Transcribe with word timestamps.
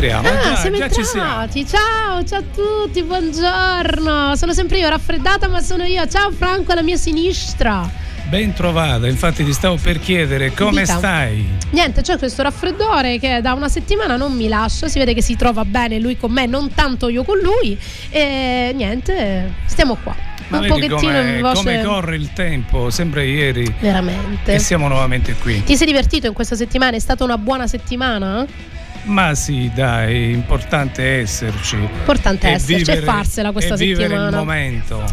Entriamo, 0.00 0.28
Ah, 0.28 0.40
già, 0.40 0.54
siamo 0.54 0.76
ci 0.90 1.02
siamo. 1.04 1.28
entrati. 1.42 1.66
Ciao, 1.66 2.22
ciao 2.24 2.38
a 2.38 2.42
tutti, 2.54 3.02
buongiorno. 3.02 4.36
Sono 4.36 4.52
sempre 4.52 4.78
io 4.78 4.88
raffreddata, 4.88 5.48
ma 5.48 5.60
sono 5.60 5.82
io. 5.82 6.06
Ciao 6.06 6.30
Franco 6.30 6.70
alla 6.70 6.82
mia 6.84 6.96
sinistra. 6.96 7.90
Ben 8.28 8.52
trovata, 8.52 9.08
infatti 9.08 9.42
ti 9.44 9.52
stavo 9.52 9.74
per 9.74 9.98
chiedere 9.98 10.54
come 10.54 10.82
Dica. 10.82 10.98
stai. 10.98 11.44
Niente, 11.70 12.02
c'è 12.02 12.16
questo 12.16 12.42
raffreddore 12.42 13.18
che 13.18 13.40
da 13.42 13.54
una 13.54 13.68
settimana 13.68 14.14
non 14.14 14.34
mi 14.36 14.46
lascia. 14.46 14.86
Si 14.86 15.00
vede 15.00 15.14
che 15.14 15.22
si 15.22 15.34
trova 15.34 15.64
bene 15.64 15.98
lui 15.98 16.16
con 16.16 16.30
me, 16.30 16.46
non 16.46 16.72
tanto 16.72 17.08
io 17.08 17.24
con 17.24 17.38
lui. 17.38 17.76
E 18.10 18.70
niente, 18.76 19.52
stiamo 19.66 19.96
qua. 20.00 20.14
Ma 20.46 20.60
Un 20.60 20.66
pochettino 20.68 20.94
come, 20.96 21.30
in 21.34 21.40
voce. 21.40 21.54
come 21.56 21.82
corre 21.82 22.14
il 22.14 22.32
tempo, 22.34 22.88
sembra 22.90 23.22
ieri. 23.24 23.66
Veramente. 23.80 24.54
E 24.54 24.58
siamo 24.60 24.86
nuovamente 24.86 25.34
qui. 25.34 25.64
Ti 25.64 25.76
sei 25.76 25.86
divertito 25.88 26.28
in 26.28 26.34
questa 26.34 26.54
settimana? 26.54 26.96
È 26.96 27.00
stata 27.00 27.24
una 27.24 27.36
buona 27.36 27.66
settimana? 27.66 28.46
Ma 29.08 29.34
sì, 29.34 29.70
dai, 29.74 30.32
importante 30.32 31.02
esserci. 31.20 31.76
Importante 31.76 32.46
E 32.48 32.52
esserci 32.52 32.74
vivere- 32.76 33.00
e 33.00 33.02
farsela 33.04 33.52
questa 33.52 33.74
e 33.74 33.76
vivere 33.78 34.02
settimana. 34.08 34.28
il 34.28 34.34
momento. 34.34 35.04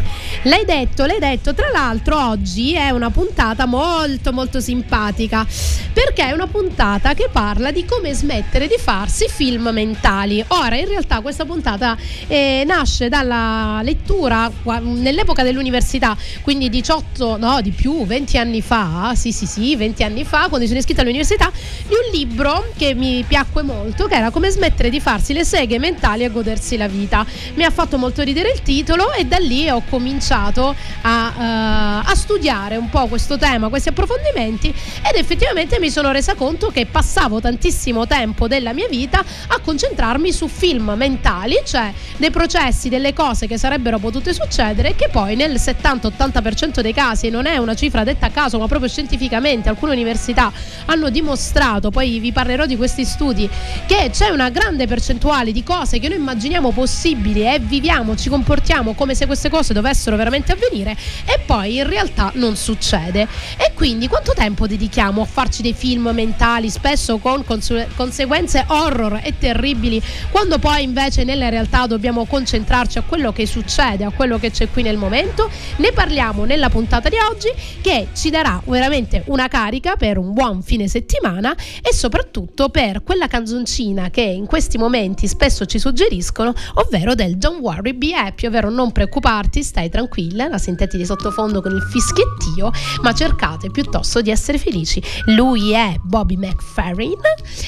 L'hai 0.42 0.64
detto, 0.66 1.06
l'hai 1.06 1.18
detto. 1.18 1.54
Tra 1.54 1.70
l'altro, 1.72 2.28
oggi 2.28 2.74
è 2.74 2.90
una 2.90 3.08
puntata 3.10 3.64
molto, 3.64 4.32
molto 4.34 4.60
simpatica 4.60 5.46
perché 5.94 6.24
è 6.28 6.32
una 6.32 6.46
puntata 6.46 7.14
che 7.14 7.28
parla 7.32 7.70
di 7.70 7.86
come 7.86 8.12
smettere 8.12 8.66
di 8.66 8.76
farsi 8.78 9.28
film 9.30 9.70
mentali. 9.72 10.44
Ora, 10.48 10.76
in 10.76 10.86
realtà, 10.88 11.20
questa 11.22 11.46
puntata 11.46 11.96
eh, 12.26 12.64
nasce 12.66 13.08
dalla 13.08 13.80
lettura 13.82 14.50
nell'epoca 14.82 15.42
dell'università, 15.42 16.14
quindi 16.42 16.68
18, 16.68 17.38
no, 17.38 17.62
di 17.62 17.70
più, 17.70 18.04
20 18.04 18.36
anni 18.36 18.60
fa. 18.60 19.12
Sì, 19.14 19.32
sì, 19.32 19.46
sì, 19.46 19.74
20 19.74 20.02
anni 20.04 20.24
fa, 20.24 20.48
quando 20.48 20.66
sono 20.66 20.78
iscritta 20.78 21.00
all'università, 21.00 21.50
di 21.86 21.94
un 21.94 22.10
libro 22.12 22.66
che 22.76 22.92
mi 22.94 23.24
piacque 23.26 23.62
molto, 23.62 23.84
che 23.94 24.14
era 24.14 24.30
come 24.30 24.50
smettere 24.50 24.90
di 24.90 25.00
farsi 25.00 25.32
le 25.32 25.44
seghe 25.44 25.78
mentali 25.78 26.24
e 26.24 26.30
godersi 26.30 26.76
la 26.76 26.88
vita. 26.88 27.24
Mi 27.54 27.64
ha 27.64 27.70
fatto 27.70 27.98
molto 27.98 28.22
ridere 28.22 28.50
il 28.50 28.62
titolo 28.62 29.12
e 29.12 29.24
da 29.24 29.38
lì 29.38 29.68
ho 29.68 29.82
cominciato 29.88 30.74
a, 31.02 32.02
eh, 32.04 32.10
a 32.10 32.14
studiare 32.14 32.76
un 32.76 32.88
po' 32.88 33.06
questo 33.06 33.36
tema, 33.36 33.68
questi 33.68 33.90
approfondimenti 33.90 34.68
ed 34.68 35.16
effettivamente 35.16 35.78
mi 35.78 35.90
sono 35.90 36.10
resa 36.12 36.34
conto 36.34 36.68
che 36.68 36.86
passavo 36.86 37.40
tantissimo 37.40 38.06
tempo 38.06 38.48
della 38.48 38.72
mia 38.72 38.88
vita 38.88 39.24
a 39.48 39.58
concentrarmi 39.60 40.32
su 40.32 40.48
film 40.48 40.94
mentali, 40.96 41.56
cioè 41.64 41.92
dei 42.16 42.30
processi, 42.30 42.88
delle 42.88 43.12
cose 43.12 43.46
che 43.46 43.58
sarebbero 43.58 43.98
potute 43.98 44.32
succedere 44.32 44.94
che 44.94 45.08
poi 45.10 45.36
nel 45.36 45.54
70-80% 45.54 46.80
dei 46.80 46.92
casi 46.92 47.28
non 47.28 47.46
è 47.46 47.56
una 47.56 47.74
cifra 47.74 48.04
detta 48.04 48.26
a 48.26 48.30
caso, 48.30 48.58
ma 48.58 48.66
proprio 48.66 48.88
scientificamente 48.88 49.68
alcune 49.68 49.92
università 49.92 50.52
hanno 50.86 51.10
dimostrato, 51.10 51.90
poi 51.90 52.18
vi 52.18 52.32
parlerò 52.32 52.66
di 52.66 52.76
questi 52.76 53.04
studi, 53.04 53.48
che 53.86 54.10
c'è 54.12 54.28
una 54.28 54.50
grande 54.50 54.86
percentuale 54.86 55.52
di 55.52 55.62
cose 55.62 55.98
che 55.98 56.08
noi 56.08 56.18
immaginiamo 56.18 56.70
possibili 56.72 57.42
e 57.42 57.58
viviamo, 57.58 58.16
ci 58.16 58.28
comportiamo 58.28 58.94
come 58.94 59.14
se 59.14 59.26
queste 59.26 59.48
cose 59.48 59.72
dovessero 59.72 60.16
veramente 60.16 60.52
avvenire 60.52 60.96
e 61.24 61.40
poi 61.44 61.76
in 61.76 61.88
realtà 61.88 62.30
non 62.34 62.56
succede. 62.56 63.26
E 63.56 63.72
quindi 63.74 64.08
quanto 64.08 64.32
tempo 64.34 64.66
dedichiamo 64.66 65.22
a 65.22 65.24
farci 65.24 65.62
dei 65.62 65.74
film 65.74 66.10
mentali, 66.12 66.70
spesso 66.70 67.18
con 67.18 67.44
consu- 67.44 67.86
conseguenze 67.94 68.64
horror 68.66 69.20
e 69.22 69.34
terribili, 69.38 70.02
quando 70.30 70.58
poi 70.58 70.82
invece 70.82 71.24
nella 71.24 71.48
realtà 71.48 71.86
dobbiamo 71.86 72.24
concentrarci 72.24 72.98
a 72.98 73.02
quello 73.02 73.32
che 73.32 73.46
succede, 73.46 74.04
a 74.04 74.10
quello 74.10 74.38
che 74.38 74.50
c'è 74.50 74.68
qui 74.70 74.82
nel 74.82 74.96
momento? 74.96 75.50
Ne 75.76 75.92
parliamo 75.92 76.44
nella 76.44 76.68
puntata 76.68 77.08
di 77.08 77.16
oggi 77.30 77.48
che 77.80 78.08
ci 78.14 78.30
darà 78.30 78.60
veramente 78.64 79.22
una 79.26 79.48
carica 79.48 79.96
per 79.96 80.18
un 80.18 80.32
buon 80.32 80.62
fine 80.62 80.88
settimana 80.88 81.54
e 81.82 81.92
soprattutto 81.92 82.68
per 82.68 83.02
quella 83.02 83.28
canzoncina 83.56 84.10
che 84.10 84.20
in 84.20 84.46
questi 84.46 84.76
momenti 84.76 85.26
spesso 85.26 85.64
ci 85.64 85.78
suggeriscono, 85.78 86.52
ovvero 86.74 87.14
del 87.14 87.36
Don't 87.38 87.60
worry, 87.60 87.94
be 87.94 88.14
happy, 88.14 88.46
ovvero 88.46 88.68
non 88.70 88.92
preoccuparti, 88.92 89.62
stai 89.62 89.88
tranquilla, 89.88 90.48
la 90.48 90.58
sentite 90.58 90.96
di 90.96 91.06
sottofondo 91.06 91.62
con 91.62 91.72
il 91.72 91.82
fischiettio, 91.82 92.70
ma 93.02 93.14
cercate 93.14 93.70
piuttosto 93.70 94.20
di 94.20 94.30
essere 94.30 94.58
felici. 94.58 95.02
Lui 95.26 95.72
è 95.72 95.96
Bobby 96.02 96.36
McFerrin 96.36 97.14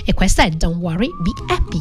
e 0.05 0.15
questa 0.15 0.43
è 0.45 0.51
Don't 0.51 0.77
worry, 0.77 1.09
be 1.23 1.33
happy. 1.53 1.81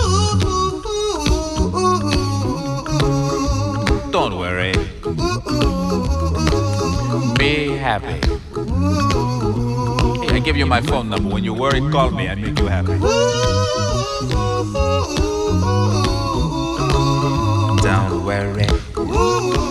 Don't 4.11 4.37
worry. 4.37 4.73
Be 7.39 7.77
happy. 7.77 8.19
Hey, 10.27 10.35
I 10.35 10.39
give 10.43 10.57
you 10.57 10.65
my 10.65 10.81
phone 10.81 11.09
number. 11.09 11.33
When 11.33 11.45
you 11.45 11.53
worry, 11.53 11.79
call 11.91 12.11
me. 12.11 12.27
I 12.27 12.35
make 12.35 12.59
you 12.59 12.67
happy. 12.67 12.99
Don't 17.81 18.25
worry. 18.25 19.70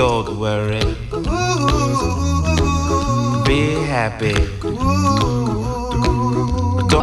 Don't 0.00 0.38
worry. 0.38 0.80
be 3.44 3.76
happy. 3.84 4.32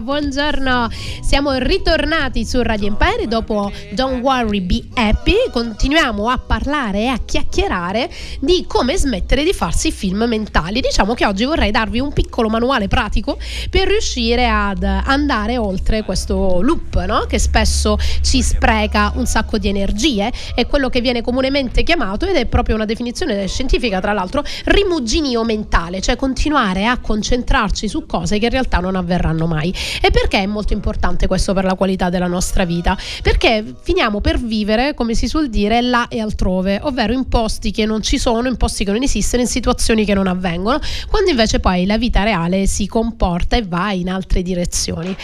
Buongiorno, 0.01 0.89
siamo 1.27 1.57
ritornati 1.57 2.45
su 2.45 2.61
Radio 2.61 2.87
Empire 2.87 3.27
dopo 3.27 3.69
Don't 3.91 4.21
Worry 4.21 4.61
Be 4.61 4.81
Happy. 4.93 5.33
Continuiamo 5.51 6.29
a 6.29 6.37
parlare 6.37 6.99
e 6.99 7.07
a 7.07 7.17
chiacchierare 7.17 8.09
di 8.39 8.63
come 8.65 8.95
smettere 8.95 9.43
di 9.43 9.51
farsi 9.51 9.91
film 9.91 10.23
mentali. 10.23 10.79
Diciamo 10.79 11.15
che 11.15 11.25
oggi 11.25 11.43
vorrei 11.43 11.71
darvi 11.71 11.99
un 11.99 12.13
piccolo 12.13 12.47
manuale 12.47 12.87
pratico 12.87 13.37
per 13.69 13.89
riuscire 13.89 14.47
ad 14.47 14.83
andare 14.83 15.57
oltre 15.57 16.03
questo 16.03 16.61
loop 16.61 17.03
no? 17.05 17.25
che 17.27 17.39
spesso 17.39 17.97
ci 18.21 18.41
spreca 18.41 19.11
un 19.15 19.25
sacco 19.25 19.57
di 19.57 19.67
energie. 19.67 20.31
È 20.55 20.65
quello 20.65 20.87
che 20.87 21.01
viene 21.01 21.21
comunemente 21.21 21.83
chiamato, 21.83 22.25
ed 22.25 22.37
è 22.37 22.45
proprio 22.45 22.75
una 22.75 22.85
definizione 22.85 23.45
scientifica, 23.47 23.99
tra 23.99 24.13
l'altro, 24.13 24.45
rimuginio 24.63 25.43
mentale, 25.43 25.99
cioè 25.99 26.15
continuare 26.15 26.85
a 26.85 26.99
concentrarci 26.99 27.89
su 27.89 28.05
cose 28.05 28.39
che 28.39 28.45
in 28.45 28.51
realtà 28.51 28.77
non 28.77 28.95
avverranno 28.95 29.45
mai. 29.45 29.73
E 30.01 30.09
perché 30.09 30.39
è 30.39 30.45
molto 30.45 30.71
importante 30.71 31.15
questo 31.25 31.53
per 31.53 31.63
la 31.63 31.73
qualità 31.73 32.09
della 32.09 32.27
nostra 32.27 32.65
vita? 32.65 32.95
Perché 33.23 33.63
finiamo 33.81 34.21
per 34.21 34.39
vivere, 34.39 34.93
come 34.93 35.15
si 35.15 35.27
suol 35.27 35.49
dire, 35.49 35.81
là 35.81 36.07
e 36.09 36.19
altrove, 36.19 36.79
ovvero 36.83 37.13
in 37.13 37.27
posti 37.27 37.71
che 37.71 37.85
non 37.85 38.03
ci 38.03 38.19
sono, 38.19 38.47
in 38.47 38.57
posti 38.57 38.83
che 38.83 38.91
non 38.91 39.01
esistono, 39.01 39.41
in 39.41 39.47
situazioni 39.47 40.05
che 40.05 40.13
non 40.13 40.27
avvengono, 40.27 40.79
quando 41.09 41.31
invece 41.31 41.59
poi 41.59 41.85
la 41.85 41.97
vita 41.97 42.23
reale 42.23 42.67
si 42.67 42.85
comporta 42.85 43.55
e 43.55 43.63
va 43.63 43.91
in 43.93 44.09
altre 44.09 44.41
direzioni. 44.41 45.15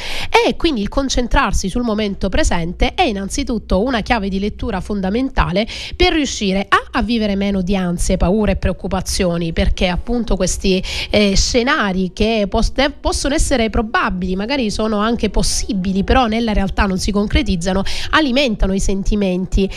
E 0.45 0.55
quindi 0.55 0.81
il 0.81 0.89
concentrarsi 0.89 1.69
sul 1.69 1.83
momento 1.83 2.29
presente 2.29 2.93
è 2.95 3.03
innanzitutto 3.03 3.83
una 3.83 4.01
chiave 4.01 4.29
di 4.29 4.39
lettura 4.39 4.79
fondamentale 4.79 5.67
per 5.95 6.13
riuscire 6.13 6.65
a, 6.67 6.81
a 6.91 7.01
vivere 7.01 7.35
meno 7.35 7.61
di 7.61 7.75
ansie, 7.75 8.17
paure 8.17 8.53
e 8.53 8.55
preoccupazioni, 8.55 9.51
perché 9.53 9.87
appunto 9.87 10.35
questi 10.35 10.81
eh, 11.09 11.35
scenari 11.35 12.11
che 12.13 12.47
pos- 12.49 12.71
possono 12.99 13.33
essere 13.33 13.69
probabili, 13.69 14.35
magari 14.35 14.71
sono 14.71 14.97
anche 14.97 15.29
possibili, 15.29 15.82
però 16.03 16.27
nella 16.27 16.53
realtà 16.53 16.85
non 16.85 16.97
si 16.97 17.11
concretizzano, 17.11 17.83
alimentano 18.11 18.73
i 18.73 18.79
sentimenti 18.79 19.69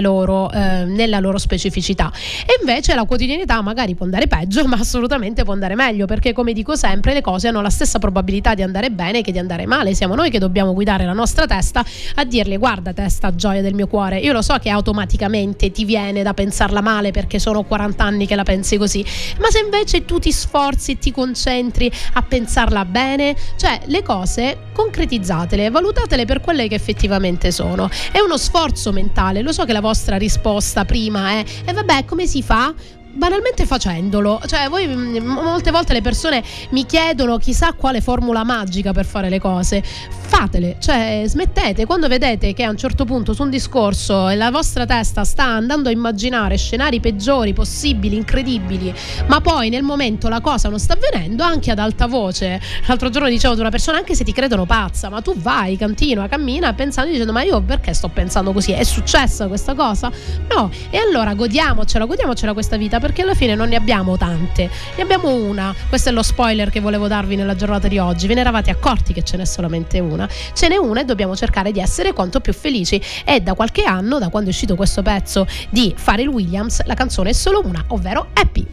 loro, 0.00 0.50
eh, 0.50 0.84
nella 0.84 1.18
loro 1.18 1.38
specificità. 1.38 2.12
E 2.46 2.58
invece 2.60 2.94
la 2.94 3.04
quotidianità 3.04 3.60
magari 3.62 3.94
può 3.94 4.04
andare 4.04 4.26
peggio, 4.26 4.66
ma 4.68 4.76
assolutamente 4.76 5.42
può 5.44 5.52
andare 5.52 5.74
meglio, 5.74 6.06
perché 6.06 6.32
come 6.32 6.52
dico 6.52 6.76
sempre, 6.76 7.12
le 7.12 7.20
cose 7.20 7.48
hanno 7.48 7.60
la 7.60 7.70
stessa 7.70 7.98
probabilità 7.98 8.54
di 8.54 8.62
andare 8.62 8.90
bene 8.90 9.22
che 9.22 9.32
di 9.32 9.38
andare 9.38 9.66
male. 9.66 9.94
Siamo 9.94 10.14
noi 10.14 10.30
che 10.30 10.38
dobbiamo 10.38 10.72
guidare 10.72 11.04
la 11.04 11.12
nostra 11.12 11.46
testa 11.46 11.84
a 12.14 12.24
dirle 12.24 12.56
guarda 12.56 12.92
testa, 12.92 13.34
gioia 13.34 13.62
del 13.62 13.74
mio 13.74 13.86
cuore. 13.86 14.18
Io 14.18 14.32
lo 14.32 14.42
so 14.42 14.56
che 14.58 14.68
automaticamente 14.70 15.70
ti 15.70 15.84
viene 15.84 16.22
da 16.22 16.34
pensarla 16.34 16.80
male 16.80 17.10
perché 17.10 17.38
sono 17.38 17.62
40 17.62 18.04
anni 18.04 18.26
che 18.26 18.34
la 18.34 18.42
pensi 18.42 18.76
così, 18.76 19.04
ma 19.38 19.48
se 19.50 19.60
invece 19.60 20.04
tu 20.04 20.18
ti 20.18 20.32
sforzi 20.32 20.92
e 20.92 20.98
ti 20.98 21.12
concentri 21.12 21.90
a 22.14 22.22
pensarla 22.22 22.84
bene, 22.84 23.34
cioè 23.56 23.80
le 23.86 24.02
cose 24.02 24.68
concretizzatele, 24.72 25.39
valutatele 25.70 26.24
per 26.24 26.40
quelle 26.40 26.68
che 26.68 26.74
effettivamente 26.74 27.50
sono. 27.50 27.88
È 28.10 28.18
uno 28.18 28.36
sforzo 28.36 28.92
mentale, 28.92 29.42
lo 29.42 29.52
so 29.52 29.64
che 29.64 29.72
la 29.72 29.80
vostra 29.80 30.16
risposta 30.16 30.84
prima 30.84 31.30
è 31.30 31.44
e 31.64 31.72
vabbè 31.72 32.04
come 32.04 32.26
si 32.26 32.42
fa? 32.42 32.74
Banalmente 33.12 33.66
facendolo. 33.66 34.40
Cioè, 34.46 34.68
voi 34.68 34.86
mm, 34.86 35.16
molte 35.24 35.70
volte 35.70 35.92
le 35.92 36.00
persone 36.00 36.42
mi 36.70 36.86
chiedono 36.86 37.38
chissà 37.38 37.72
quale 37.72 38.00
formula 38.00 38.44
magica 38.44 38.92
per 38.92 39.04
fare 39.04 39.28
le 39.28 39.40
cose. 39.40 39.82
Fatele, 40.30 40.76
cioè 40.78 41.24
smettete 41.26 41.86
quando 41.86 42.06
vedete 42.06 42.52
che 42.52 42.62
a 42.62 42.70
un 42.70 42.76
certo 42.76 43.04
punto 43.04 43.32
su 43.32 43.42
un 43.42 43.50
discorso 43.50 44.28
la 44.28 44.52
vostra 44.52 44.86
testa 44.86 45.24
sta 45.24 45.42
andando 45.42 45.88
a 45.88 45.92
immaginare 45.92 46.56
scenari 46.56 47.00
peggiori 47.00 47.52
possibili, 47.52 48.14
incredibili, 48.14 48.94
ma 49.26 49.40
poi 49.40 49.70
nel 49.70 49.82
momento 49.82 50.28
la 50.28 50.40
cosa 50.40 50.68
non 50.68 50.78
sta 50.78 50.92
avvenendo 50.92 51.42
anche 51.42 51.72
ad 51.72 51.80
alta 51.80 52.06
voce. 52.06 52.60
L'altro 52.86 53.10
giorno 53.10 53.28
dicevo 53.28 53.54
ad 53.54 53.58
una 53.58 53.70
persona 53.70 53.98
anche 53.98 54.14
se 54.14 54.22
ti 54.22 54.32
credono 54.32 54.66
pazza, 54.66 55.08
ma 55.08 55.20
tu 55.20 55.34
vai, 55.36 55.76
continua, 55.76 56.28
cammina 56.28 56.72
pensando 56.74 57.10
dicendo 57.10 57.32
"Ma 57.32 57.42
io 57.42 57.60
perché 57.60 57.92
sto 57.92 58.08
pensando 58.08 58.52
così? 58.52 58.70
È 58.70 58.84
successa 58.84 59.48
questa 59.48 59.74
cosa?". 59.74 60.12
No, 60.54 60.70
e 60.90 60.98
allora 60.98 61.34
godiamocela, 61.34 62.04
godiamocela 62.04 62.52
questa 62.52 62.76
vita 62.76 62.99
perché 63.00 63.22
alla 63.22 63.34
fine 63.34 63.54
non 63.56 63.68
ne 63.70 63.76
abbiamo 63.76 64.16
tante, 64.16 64.70
ne 64.94 65.02
abbiamo 65.02 65.34
una. 65.34 65.74
Questo 65.88 66.10
è 66.10 66.12
lo 66.12 66.22
spoiler 66.22 66.70
che 66.70 66.80
volevo 66.80 67.08
darvi 67.08 67.34
nella 67.34 67.56
giornata 67.56 67.88
di 67.88 67.98
oggi. 67.98 68.26
Ve 68.26 68.34
ne 68.34 68.40
eravate 68.40 68.70
accorti 68.70 69.12
che 69.12 69.24
ce 69.24 69.36
n'è 69.36 69.44
solamente 69.44 69.98
una? 69.98 70.28
Ce 70.52 70.68
n'è 70.68 70.76
una 70.76 71.00
e 71.00 71.04
dobbiamo 71.04 71.34
cercare 71.34 71.72
di 71.72 71.80
essere 71.80 72.12
quanto 72.12 72.40
più 72.40 72.52
felici. 72.52 73.02
E 73.24 73.40
da 73.40 73.54
qualche 73.54 73.82
anno, 73.82 74.18
da 74.18 74.28
quando 74.28 74.50
è 74.50 74.52
uscito 74.52 74.76
questo 74.76 75.02
pezzo 75.02 75.46
di 75.70 75.94
Pharrell 76.02 76.28
Williams, 76.28 76.84
la 76.84 76.94
canzone 76.94 77.30
è 77.30 77.32
solo 77.32 77.62
una, 77.64 77.82
ovvero 77.88 78.28
Happy. 78.34 78.66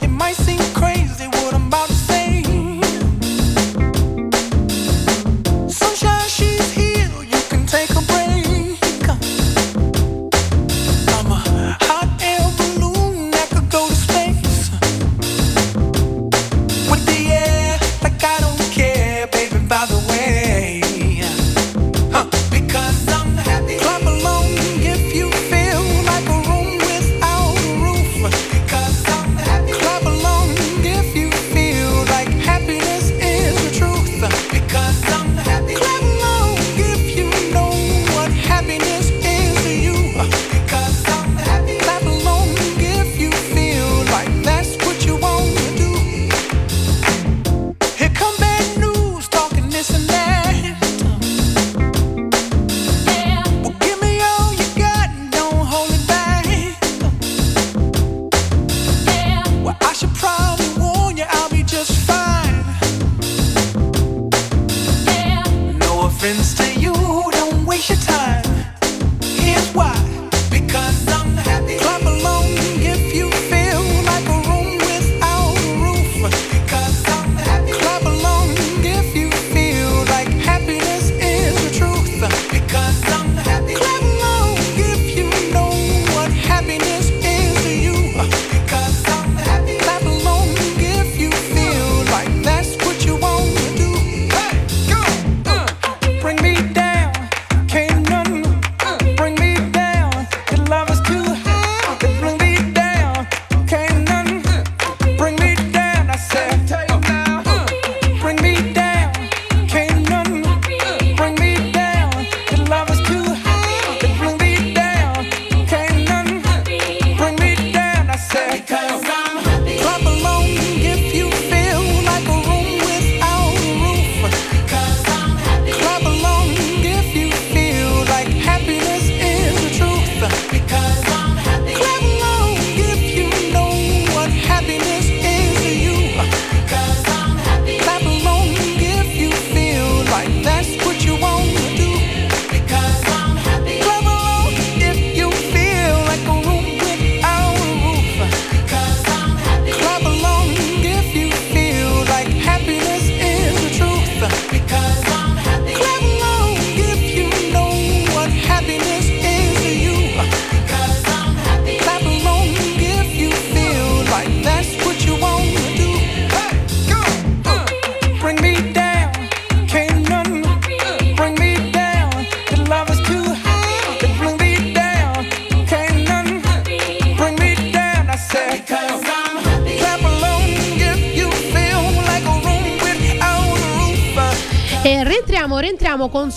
It 0.00 0.08
might 0.08 0.34
seem 0.34 0.58
crazy 0.72 0.93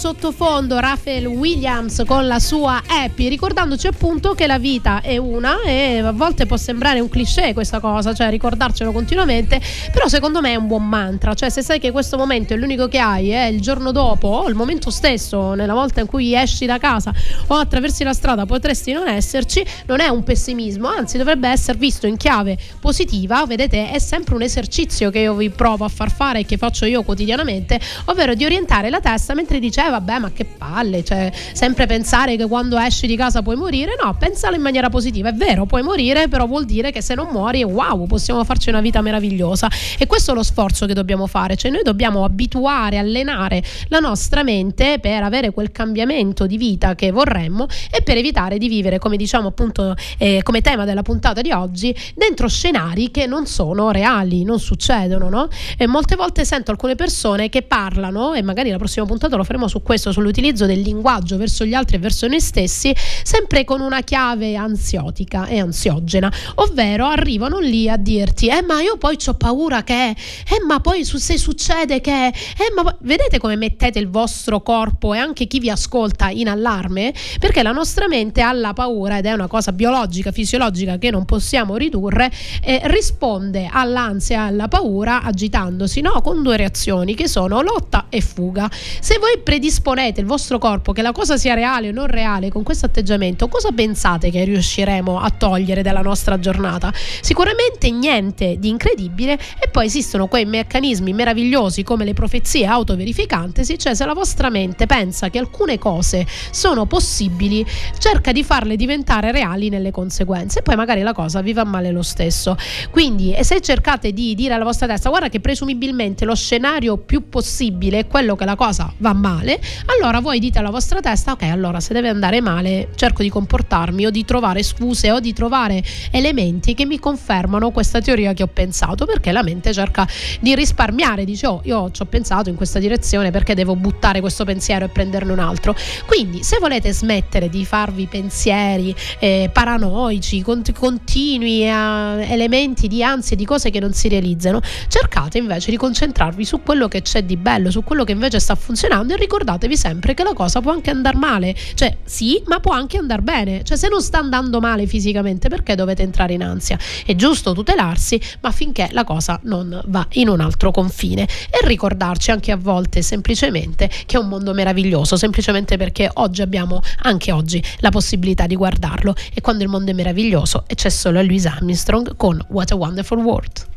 sottofondo 0.08 0.80
Raphael 0.80 1.26
Williams 1.26 2.04
con 2.08 2.28
la 2.28 2.40
sua 2.40 2.82
Happy, 2.88 3.28
ricordandoci 3.28 3.88
appunto 3.88 4.36
che 4.36 4.48
la 4.48 4.58
vita 4.58 5.02
è 5.02 5.18
una 5.18 5.62
e 5.64 5.98
a 5.98 6.14
volte 6.14 6.46
può 6.46 6.56
sembrare 6.56 7.02
un 7.02 7.10
cliché 7.10 7.52
questa 7.52 7.82
cosa, 7.82 8.14
cioè 8.14 8.30
ricordarcelo 8.30 8.94
continuamente, 8.94 9.60
però 9.92 10.08
secondo 10.08 10.40
me 10.40 10.54
è 10.54 10.56
un 10.56 10.68
buon 10.68 10.88
mantra, 10.88 11.34
cioè 11.34 11.50
se 11.50 11.62
sai 11.62 11.80
che 11.80 11.92
questo 11.92 12.16
momento 12.16 12.54
è 12.54 12.56
l'unico 12.56 12.88
che 12.88 13.00
hai, 13.00 13.32
è 13.32 13.48
il 13.48 13.60
giorno 13.60 13.92
dopo 13.92 14.30
o 14.30 14.48
il 14.48 14.56
momento 14.56 14.92
stesso, 14.92 15.56
nella 15.56 15.74
volta 15.74 16.00
in 16.00 16.08
cui 16.08 16.34
esci 16.34 16.66
da 16.66 16.78
casa 16.78 17.14
o 17.48 17.56
attraversi 17.56 18.06
la 18.06 18.14
strada 18.14 18.46
potresti 18.46 18.94
non 18.94 19.10
esserci, 19.10 19.62
non 19.88 20.00
è 20.00 20.08
un 20.08 20.24
pessimismo, 20.24 20.88
anzi 20.88 21.18
dovrebbe 21.18 21.50
essere 21.50 21.78
visto 21.78 22.08
in 22.08 22.16
chiave 22.16 22.58
positiva, 22.80 23.46
vedete 23.46 23.92
è 23.92 24.00
sempre 24.00 24.36
un 24.36 24.42
esercizio 24.42 25.10
che 25.10 25.20
io 25.20 25.34
vi 25.34 25.50
provo 25.50 25.84
a 25.84 25.90
far 25.90 26.12
fare 26.12 26.40
e 26.40 26.46
che 26.46 26.56
faccio 26.56 26.86
io 26.86 27.04
quotidianamente, 27.04 27.78
ovvero 28.06 28.36
di 28.36 28.46
orientare 28.46 28.90
la 28.90 29.02
testa 29.02 29.34
mentre 29.34 29.60
dice 29.60 29.86
eh, 29.86 29.97
vabbè 29.98 30.20
ma 30.20 30.32
che 30.32 30.46
palle, 30.46 31.04
cioè 31.04 31.32
sempre 31.54 31.86
pensare 31.86 32.36
che 32.36 32.48
quando 32.48 32.78
esci 32.78 33.08
di 33.08 33.16
casa 33.16 33.42
puoi 33.42 33.56
morire, 33.56 33.96
no, 34.02 34.16
pensalo 34.18 34.56
in 34.56 34.62
maniera 34.62 34.90
positiva, 34.90 35.30
è 35.30 35.34
vero, 35.34 35.66
puoi 35.66 35.82
morire, 35.82 36.28
però 36.28 36.46
vuol 36.46 36.66
dire 36.66 36.92
che 36.92 37.02
se 37.02 37.16
non 37.16 37.30
muori, 37.32 37.64
wow, 37.64 38.06
possiamo 38.06 38.44
farci 38.44 38.70
una 38.70 38.82
vita 38.82 39.02
meravigliosa 39.02 39.70
e 39.98 40.06
questo 40.06 40.32
è 40.32 40.34
lo 40.36 40.44
sforzo 40.44 40.86
che 40.86 40.94
dobbiamo 40.94 41.28
fare, 41.28 41.56
cioè 41.56 41.72
noi 41.72 41.84
dobbiamo 41.84 42.24
abituare, 42.24 42.98
allenare 42.98 43.64
la 43.88 44.00
nostra 44.00 44.44
mente 44.44 45.00
per 45.00 45.24
avere 45.24 45.52
quel 45.52 45.72
cambiamento 45.72 46.46
di 46.46 46.58
vita 46.58 46.96
che 46.96 47.12
vorremmo 47.12 47.68
e 47.92 48.02
per 48.02 48.18
evitare 48.18 48.58
di 48.58 48.68
vivere, 48.68 49.00
come 49.00 49.18
diciamo 49.18 49.48
appunto 49.48 49.96
eh, 50.18 50.42
come 50.44 50.62
tema 50.62 50.86
della 50.86 51.02
puntata 51.02 51.42
di 51.42 51.52
oggi, 51.52 51.96
dentro 52.16 52.48
scenari 52.48 53.12
che 53.12 53.26
non 53.26 53.46
sono 53.46 53.92
reali, 53.92 54.44
non 54.44 54.60
succedono, 54.60 55.30
no? 55.30 55.48
E 55.78 55.88
molte 55.88 56.16
volte 56.16 56.46
sento 56.46 56.72
alcune 56.72 56.96
persone 56.96 57.50
che 57.50 57.64
parlano 57.64 58.34
e 58.34 58.42
magari 58.42 58.70
la 58.70 58.78
prossima 58.78 59.06
puntata 59.06 59.36
lo 59.36 59.44
faremo 59.44 59.68
su 59.68 59.82
questo, 59.88 60.12
sull'utilizzo 60.12 60.66
del 60.66 60.82
linguaggio 60.82 61.38
verso 61.38 61.64
gli 61.64 61.74
altri 61.74 61.96
e 61.96 62.00
verso 62.00 62.28
noi 62.28 62.42
stessi, 62.42 62.94
sempre 63.24 63.64
con 63.64 63.80
una 63.80 64.02
chiave 64.02 64.58
ansiotica 64.58 65.48
e 65.48 65.60
ansiogena, 65.60 66.30
ovvero 66.56 67.06
arrivano 67.06 67.60
lì 67.60 67.90
a 67.90 67.96
dirti, 67.96 68.50
eh 68.50 68.62
ma 68.62 68.82
io 68.82 68.98
poi 68.98 69.18
ho 69.26 69.34
paura 69.36 69.84
che, 69.84 70.10
eh 70.10 70.66
ma 70.68 70.82
poi 70.82 71.06
se 71.06 71.38
succede 71.38 72.02
che, 72.02 72.28
eh 72.28 72.74
ma 72.76 72.94
vedete 73.00 73.40
come 73.40 73.56
mettete 73.56 73.98
il 73.98 74.10
vostro 74.10 74.62
corpo 74.62 75.14
e 75.14 75.20
anche 75.20 75.48
chi 75.48 75.60
vi 75.60 75.70
ascolta 75.70 76.28
in 76.28 76.50
allarme? 76.50 77.14
Perché 77.40 77.64
la 77.64 77.72
nostra 77.72 78.10
mente 78.10 78.42
ha 78.42 78.52
la 78.52 78.74
paura 78.74 79.20
ed 79.20 79.26
è 79.26 79.32
una 79.32 79.48
cosa 79.48 79.72
biologica, 79.72 80.34
fisiologica 80.34 80.98
che 80.98 81.12
non 81.12 81.24
possiamo 81.24 81.78
ridurre, 81.78 82.30
eh, 82.62 82.82
risponde 82.84 83.70
all'ansia 83.72 84.44
e 84.44 84.48
alla 84.50 84.68
paura 84.68 85.22
agitandosi, 85.24 86.02
no? 86.02 86.20
Con 86.22 86.44
due 86.44 86.58
reazioni 86.58 87.16
che 87.16 87.30
sono 87.30 87.62
lotta 87.62 88.08
e 88.10 88.20
fuga. 88.20 88.70
Se 89.00 89.18
voi 89.18 89.40
predisponete 89.42 89.76
il 90.20 90.26
vostro 90.26 90.58
corpo 90.58 90.92
che 90.92 91.02
la 91.02 91.12
cosa 91.12 91.38
sia 91.38 91.54
reale 91.54 91.90
o 91.90 91.92
non 91.92 92.08
reale 92.08 92.50
con 92.50 92.64
questo 92.64 92.86
atteggiamento, 92.86 93.48
cosa 93.48 93.72
pensate 93.72 94.30
che 94.30 94.44
riusciremo 94.44 95.20
a 95.20 95.30
togliere 95.30 95.82
dalla 95.82 96.02
nostra 96.02 96.40
giornata? 96.40 96.92
Sicuramente 96.94 97.90
niente 97.92 98.58
di 98.60 98.70
incredibile 98.70 99.40
e 99.60 99.70
poi 99.70 99.86
esistono 99.86 100.28
quei 100.28 100.46
meccanismi 100.46 101.14
meravigliosi 101.14 101.84
come 101.84 102.06
le 102.06 102.14
profezie 102.14 102.66
autoverificantesi, 102.66 103.78
cioè 103.78 103.94
se 103.94 104.06
la 104.06 104.14
vostra 104.14 104.50
mente 104.50 104.86
pensa 104.86 105.30
che 105.30 105.40
alcune 105.40 105.78
cose 105.78 106.26
sono 106.52 106.86
possibili, 106.86 107.66
cerca 107.98 108.32
di 108.32 108.44
farle 108.44 108.76
diventare 108.76 109.32
reali 109.32 109.70
nelle 109.70 109.92
conseguenze 109.92 110.60
e 110.60 110.62
poi 110.62 110.76
magari 110.76 111.02
la 111.02 111.14
cosa 111.14 111.42
vi 111.42 111.54
va 111.54 111.64
male 111.64 111.92
lo 111.92 112.04
stesso. 112.04 112.58
Quindi 112.92 113.36
se 113.42 113.62
cercate 113.62 114.12
di 114.12 114.36
dire 114.36 114.54
alla 114.54 114.64
vostra 114.64 114.88
testa 114.88 115.10
guarda 115.10 115.30
che 115.30 115.40
presumibilmente 115.40 116.26
lo 116.26 116.36
scenario 116.36 116.98
più 116.98 117.30
possibile 117.30 118.00
è 118.00 118.08
quello 118.08 118.36
che 118.36 118.46
la 118.46 118.56
cosa 118.56 118.92
va 118.98 119.14
male, 119.14 119.60
allora 119.86 120.20
voi 120.20 120.40
dite 120.40 120.60
alla 120.60 120.70
vostra 120.70 121.00
testa 121.00 121.32
ok 121.34 121.44
allora 121.44 121.80
se 121.80 121.94
deve 121.94 122.10
andare 122.10 122.42
male 122.42 122.90
cerco 122.96 123.22
di 123.22 123.30
comportarmi 123.30 124.06
o 124.06 124.10
di 124.10 124.26
trovare 124.26 124.64
scuse 124.64 125.12
o 125.12 125.20
di 125.20 125.34
trovare 125.34 125.84
elementi 126.12 126.74
che 126.74 126.86
mi 126.86 127.00
confermano 127.00 127.72
questa 127.72 128.02
teoria 128.02 128.34
che 128.34 128.44
ho 128.44 128.48
pensato 128.48 129.06
perché 129.06 129.32
la 129.32 129.44
mente 129.44 129.74
cerca 129.74 130.08
di 130.40 130.56
risparmiare, 130.56 131.26
dice 131.26 131.48
oh 131.48 131.62
io 131.64 131.92
ci 131.92 132.02
ho 132.02 132.06
pensato 132.06 132.50
in 132.50 132.56
questa 132.56 132.80
direzione 132.80 133.32
perché 133.32 133.54
devo 133.54 133.76
buttare 133.76 134.20
questo 134.20 134.46
pensiero 134.46 134.86
e 134.86 134.90
prenderne 134.90 135.32
un 135.32 135.40
altro. 135.40 135.76
Quindi 136.06 136.44
se 136.44 136.58
volete 136.60 136.92
smettere 136.92 137.50
di 137.50 137.66
farvi 137.66 138.06
pensieri 138.08 138.96
eh, 139.20 139.50
paranoici, 139.52 140.42
cont- 140.42 140.72
continui 140.74 141.64
eh, 141.64 142.32
elementi 142.32 142.88
di 142.88 143.04
ansia 143.04 143.36
di 143.36 143.46
cose 143.46 143.70
che 143.70 143.80
non 143.80 143.94
si 143.94 144.08
realizzano, 144.08 144.62
cercate 144.88 145.38
invece 145.38 145.72
di 145.72 145.78
concentrarvi 145.78 146.46
su 146.46 146.62
quello 146.64 146.88
che 146.88 147.02
c'è 147.02 147.24
di 147.24 147.38
bello, 147.38 147.72
su 147.72 147.84
quello 147.84 148.04
che 148.04 148.12
invece 148.12 148.40
sta 148.40 148.56
funzionando 148.56 149.14
e 149.14 149.18
ricordatevi 149.58 149.76
sempre 149.76 150.14
che 150.14 150.24
la 150.24 150.34
cosa 150.34 150.62
può 150.62 150.72
anche 150.72 150.90
andare 150.92 151.18
male, 151.18 151.56
cioè 151.74 151.98
sì, 152.06 152.42
ma 152.46 152.60
può 152.60 152.72
anche 152.74 152.98
andare 152.98 153.22
bene, 153.22 153.64
cioè 153.64 153.76
se 153.76 153.90
non 153.90 154.02
sta 154.02 154.20
andando 154.20 154.60
male 154.60 154.86
fisicamente 154.86 155.50
perché 155.50 155.76
dovete 155.76 156.04
entrare 156.04 156.34
in 156.34 156.44
ansia? 156.44 156.78
È 157.06 157.16
giusto 157.16 157.54
tutelarsi, 157.54 158.20
ma 158.42 158.52
finché 158.52 158.90
la 158.92 159.04
cosa 159.04 159.40
non 159.44 159.82
va 159.88 160.06
in 160.14 160.30
un 160.30 160.40
altro 160.40 160.72
confine 160.72 161.24
e 161.24 161.66
ricordarci 161.66 162.32
anche 162.32 162.52
a 162.52 162.58
volte 162.58 163.02
semplicemente 163.02 163.90
che 164.06 164.18
è 164.18 164.20
un 164.20 164.28
mondo 164.28 164.54
meraviglioso, 164.54 165.18
semplicemente 165.18 165.78
perché 165.78 166.10
oggi 166.14 166.42
abbiamo 166.42 166.82
anche 167.02 167.32
oggi 167.32 167.62
la 167.80 167.90
possibilità 167.90 168.46
di 168.46 168.56
guardarlo 168.56 169.16
e 169.34 169.42
quando 169.42 169.64
il 169.64 169.70
mondo 169.70 169.92
è 169.92 169.94
meraviglioso 169.94 170.64
e 170.68 170.76
c'è 170.76 170.90
solo 170.90 171.22
Louise 171.22 171.48
Armstrong 171.48 172.16
con 172.16 172.40
What 172.50 172.72
a 172.72 172.76
Wonderful 172.76 173.20
World. 173.20 173.77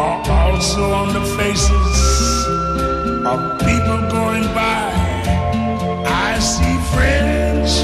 are 0.00 0.30
also 0.30 0.82
on 0.92 1.12
the 1.12 1.24
faces 1.36 2.46
of 3.32 3.38
people 3.66 4.00
going 4.08 4.46
by. 4.54 4.82
I 6.06 6.38
see 6.38 6.76
friends 6.92 7.82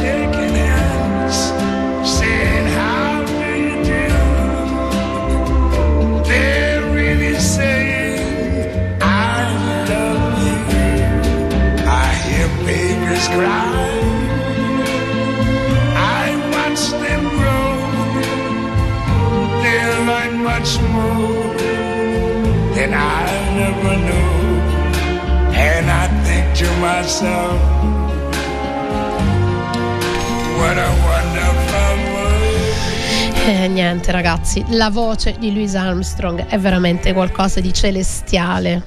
Niente 34.07 34.23
ragazzi, 34.23 34.65
la 34.69 34.89
voce 34.89 35.35
di 35.37 35.53
Louis 35.53 35.75
Armstrong 35.75 36.47
è 36.47 36.57
veramente 36.61 37.13
qualcosa 37.13 37.59
di 37.59 37.73
celestiale. 37.73 38.85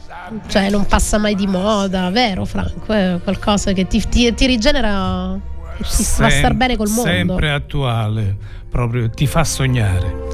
Cioè 0.48 0.70
non 0.70 0.86
passa 0.86 1.18
mai 1.18 1.36
di 1.36 1.46
moda, 1.46 2.10
vero 2.10 2.46
Franco? 2.46 2.94
È 2.94 3.20
qualcosa 3.22 3.74
che 3.74 3.86
ti, 3.86 4.02
ti, 4.08 4.34
ti 4.34 4.46
rigenera 4.46 5.38
e 5.78 5.84
ti 5.84 6.04
fa 6.04 6.30
star 6.30 6.54
bene 6.54 6.78
col 6.78 6.88
mondo. 6.88 7.12
Sempre 7.12 7.52
attuale, 7.52 8.38
proprio 8.70 9.10
ti 9.10 9.28
fa 9.28 9.44
sognare. 9.44 10.28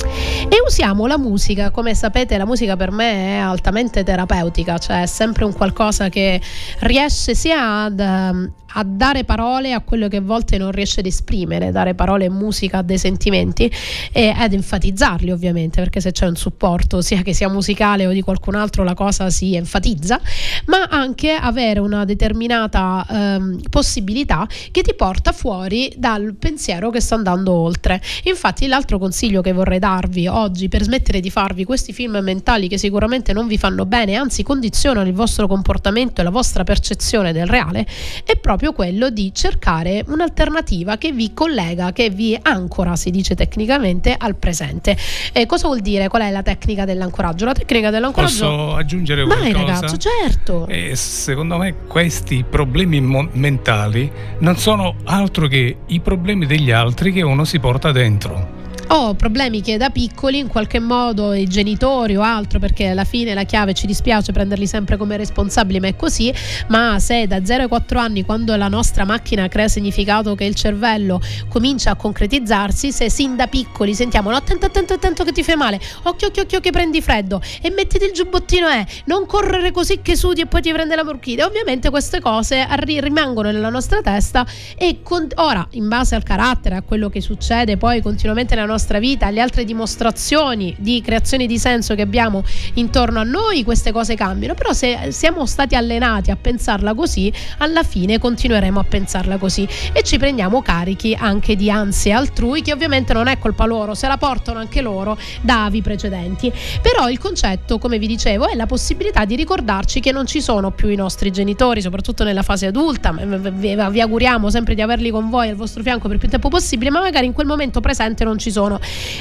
E 0.48 0.58
usiamo 0.64 1.08
la 1.08 1.18
musica, 1.18 1.72
come 1.72 1.96
sapete 1.96 2.38
la 2.38 2.46
musica 2.46 2.76
per 2.76 2.92
me 2.92 3.38
è 3.38 3.38
altamente 3.38 4.04
terapeutica, 4.04 4.78
cioè 4.78 5.02
è 5.02 5.08
sempre 5.08 5.46
un 5.46 5.54
qualcosa 5.54 6.10
che 6.10 6.40
riesce 6.82 7.34
sia 7.34 7.86
ad, 7.86 8.00
ehm, 8.00 8.52
a 8.78 8.84
dare 8.84 9.24
parole 9.24 9.74
a 9.74 9.82
quello 9.82 10.08
che 10.08 10.18
a 10.18 10.22
volte 10.22 10.58
non 10.58 10.72
riesce 10.72 11.00
ad 11.00 11.06
esprimere, 11.06 11.72
dare 11.72 11.96
parole 11.96 12.26
e 12.26 12.30
musica 12.30 12.80
a 12.80 12.82
dei 12.82 12.98
sentimenti 12.98 13.72
e 14.12 14.34
ad 14.36 14.54
enfatizzarli 14.54 15.32
ovviamente, 15.32 15.82
perché 15.82 16.02
se 16.02 16.12
c'è 16.12 16.28
un 16.28 16.36
supporto 16.36 17.02
sia 17.02 17.22
che 17.22 17.34
sia 17.34 17.50
musicale 17.50 18.06
o 18.06 18.12
di 18.12 18.22
qualcun 18.22 18.56
altro 18.56 18.84
la 18.84 18.94
cosa 18.94 19.30
si 19.30 19.56
enfatizza, 19.56 20.20
ma 20.66 20.88
anche 20.90 21.32
avere 21.32 21.80
una 21.80 22.06
determinata 22.06 23.06
ehm, 23.10 23.62
possibilità 23.70 24.48
che 24.72 24.82
ti 24.82 24.94
porta 24.94 25.32
fuori 25.32 25.92
dal 25.98 26.36
pensiero 26.38 26.90
che 26.90 27.00
sta 27.00 27.16
andando 27.16 27.54
oltre. 27.54 28.02
Infatti 28.24 28.68
l'altro 28.68 29.00
consiglio 29.00 29.42
che 29.42 29.54
vorrei 29.54 29.80
darvi 29.80 30.28
oggi 30.28 30.68
per 30.68 30.84
smettere 30.84 31.20
di 31.20 31.30
farvi 31.30 31.64
questi 31.64 31.94
film 31.94 32.18
mentali 32.18 32.68
che 32.68 32.78
sicuramente 32.78 33.34
non 33.34 33.48
vi 33.48 33.58
fanno 33.58 33.86
bene, 33.86 34.16
anzi 34.16 34.44
condizionano 34.44 35.08
il 35.08 35.14
vostro 35.14 35.48
comportamento 35.48 36.22
e 36.22 36.24
la 36.24 36.30
vostra 36.30 36.64
percezione 36.64 37.32
del 37.32 37.48
reale, 37.48 37.86
è 38.24 38.36
proprio 38.38 38.65
proprio 38.66 38.74
quello 38.74 39.10
di 39.10 39.32
cercare 39.34 40.04
un'alternativa 40.08 40.98
che 40.98 41.12
vi 41.12 41.34
collega, 41.34 41.92
che 41.92 42.10
vi 42.10 42.38
ancora, 42.42 42.96
si 42.96 43.12
dice 43.12 43.36
tecnicamente, 43.36 44.16
al 44.18 44.36
presente. 44.36 44.98
E 45.32 45.46
cosa 45.46 45.68
vuol 45.68 45.82
dire? 45.82 46.08
Qual 46.08 46.24
è 46.24 46.32
la 46.32 46.42
tecnica 46.42 46.86
dell'ancoraggio? 46.86 47.46
La 47.46 47.54
tecnica 47.54 47.92
dell'ancoraggio... 47.92 48.48
Posso 48.48 48.76
aggiungere 48.76 49.24
Vai, 49.24 49.52
qualcosa? 49.52 49.74
ragazzo, 49.74 49.98
certo. 49.98 50.68
E 50.68 50.96
secondo 50.96 51.58
me 51.58 51.76
questi 51.88 52.44
problemi 52.48 53.02
mo- 53.02 53.30
mentali 53.34 54.12
non 54.40 54.58
sono 54.58 54.96
altro 55.04 55.48
che 55.48 55.78
i 55.86 56.00
problemi 56.00 56.46
degli 56.46 56.72
altri 56.72 57.12
che 57.12 57.22
uno 57.22 57.44
si 57.44 57.60
porta 57.60 57.92
dentro 57.92 58.64
ho 58.88 59.16
problemi 59.16 59.62
che 59.62 59.78
da 59.78 59.90
piccoli 59.90 60.38
in 60.38 60.48
qualche 60.48 60.80
modo 60.80 61.34
i 61.34 61.48
genitori 61.48 62.16
o 62.16 62.22
altro 62.22 62.60
perché 62.60 62.88
alla 62.90 63.04
fine 63.04 63.34
la 63.34 63.44
chiave 63.44 63.74
ci 63.74 63.88
dispiace 63.88 64.32
prenderli 64.32 64.68
sempre 64.68 64.96
come 64.96 65.18
responsabili 65.18 65.80
ma 65.80 65.88
è 65.88 65.96
così 65.96 66.32
ma 66.68 67.00
se 67.00 67.26
da 67.26 67.44
0 67.44 67.64
ai 67.64 67.68
4 67.68 68.00
anni 68.00 68.24
quando 68.24 68.56
la 68.56 68.68
nostra 68.68 69.04
macchina 69.04 69.48
crea 69.48 69.68
significato 69.68 70.36
che 70.36 70.44
il 70.44 70.54
cervello 70.54 71.20
comincia 71.50 71.92
a 71.92 71.96
concretizzarsi 71.96 72.92
se 72.92 73.10
sin 73.10 73.36
da 73.36 73.48
piccoli 73.48 73.96
sentiamo 73.96 74.30
no, 74.30 74.36
attento 74.36 74.68
attento 74.68 74.94
attento 74.94 75.24
che 75.24 75.32
ti 75.32 75.44
fai 75.44 75.56
male 75.56 75.80
occhio 76.04 76.28
occhio 76.28 76.44
occhio 76.44 76.60
che 76.60 76.70
prendi 76.70 77.02
freddo 77.02 77.42
e 77.62 77.72
mettiti 77.72 78.06
il 78.06 78.12
giubbottino 78.12 78.70
eh. 78.70 78.86
non 79.06 79.26
correre 79.26 79.72
così 79.72 80.02
che 80.02 80.16
sudi 80.16 80.42
e 80.42 80.46
poi 80.46 80.62
ti 80.62 80.72
prende 80.72 80.96
la 80.96 81.04
morchide 81.04 81.44
ovviamente 81.44 81.90
queste 81.90 82.22
cose 82.22 82.60
arri- 82.60 83.02
rimangono 83.02 83.50
nella 83.50 83.70
nostra 83.70 84.02
testa 84.02 84.46
e 84.78 85.00
con- 85.02 85.28
ora 85.36 85.68
in 85.72 85.88
base 85.88 86.14
al 86.14 86.24
carattere 86.24 86.76
a 86.76 86.82
quello 86.84 87.10
che 87.10 87.20
succede 87.20 87.78
poi 87.78 88.02
continuamente 88.02 88.54
nella 88.54 88.68
nostra 88.68 88.74
nostra 88.76 89.00
vita, 89.00 89.28
alle 89.28 89.40
altre 89.40 89.64
dimostrazioni 89.64 90.76
di 90.78 91.02
creazione 91.02 91.46
di 91.46 91.58
senso 91.58 91.96
che 91.96 92.02
abbiamo 92.02 92.44
intorno 92.74 93.20
a 93.20 93.24
noi, 93.24 93.64
queste 93.64 93.94
cose 93.94 94.16
cambiano. 94.16 94.54
Però 94.54 94.74
se 94.74 95.12
siamo 95.12 95.46
stati 95.46 95.76
allenati 95.76 96.30
a 96.30 96.36
pensarla 96.36 96.94
così, 96.94 97.32
alla 97.60 97.84
fine 97.84 98.20
continueremo 98.20 98.80
a 98.80 98.84
pensarla 98.84 99.38
così 99.38 99.68
e 99.94 100.04
ci 100.04 100.18
prendiamo 100.18 100.62
carichi 100.62 101.16
anche 101.18 101.56
di 101.56 101.72
ansie 101.72 102.12
altrui, 102.12 102.62
che 102.62 102.74
ovviamente 102.74 103.14
non 103.14 103.28
è 103.28 103.40
colpa 103.40 103.66
loro, 103.66 103.94
se 103.94 104.08
la 104.08 104.18
portano 104.18 104.60
anche 104.60 104.82
loro 104.82 105.18
da 105.42 105.66
avi 105.66 105.82
precedenti. 105.82 106.52
Però 106.82 107.10
il 107.10 107.18
concetto, 107.18 107.78
come 107.78 107.98
vi 107.98 108.08
dicevo, 108.08 108.50
è 108.50 108.56
la 108.56 108.66
possibilità 108.66 109.24
di 109.24 109.36
ricordarci 109.36 110.02
che 110.02 110.12
non 110.12 110.26
ci 110.26 110.42
sono 110.42 110.72
più 110.72 110.90
i 110.90 110.96
nostri 110.96 111.32
genitori, 111.32 111.82
soprattutto 111.82 112.26
nella 112.26 112.44
fase 112.44 112.66
adulta. 112.66 113.14
Vi 113.14 114.02
auguriamo 114.02 114.50
sempre 114.50 114.76
di 114.76 114.82
averli 114.82 115.12
con 115.12 115.30
voi 115.30 115.48
al 115.48 115.56
vostro 115.56 115.82
fianco 115.82 116.10
per 116.10 116.18
più 116.18 116.28
tempo 116.28 116.50
possibile, 116.50 116.90
ma 116.90 117.00
magari 117.00 117.26
in 117.26 117.34
quel 117.34 117.48
momento 117.48 117.80
presente 117.80 118.24
non 118.26 118.38
ci 118.38 118.52
sono 118.52 118.64
sono. 118.66 118.80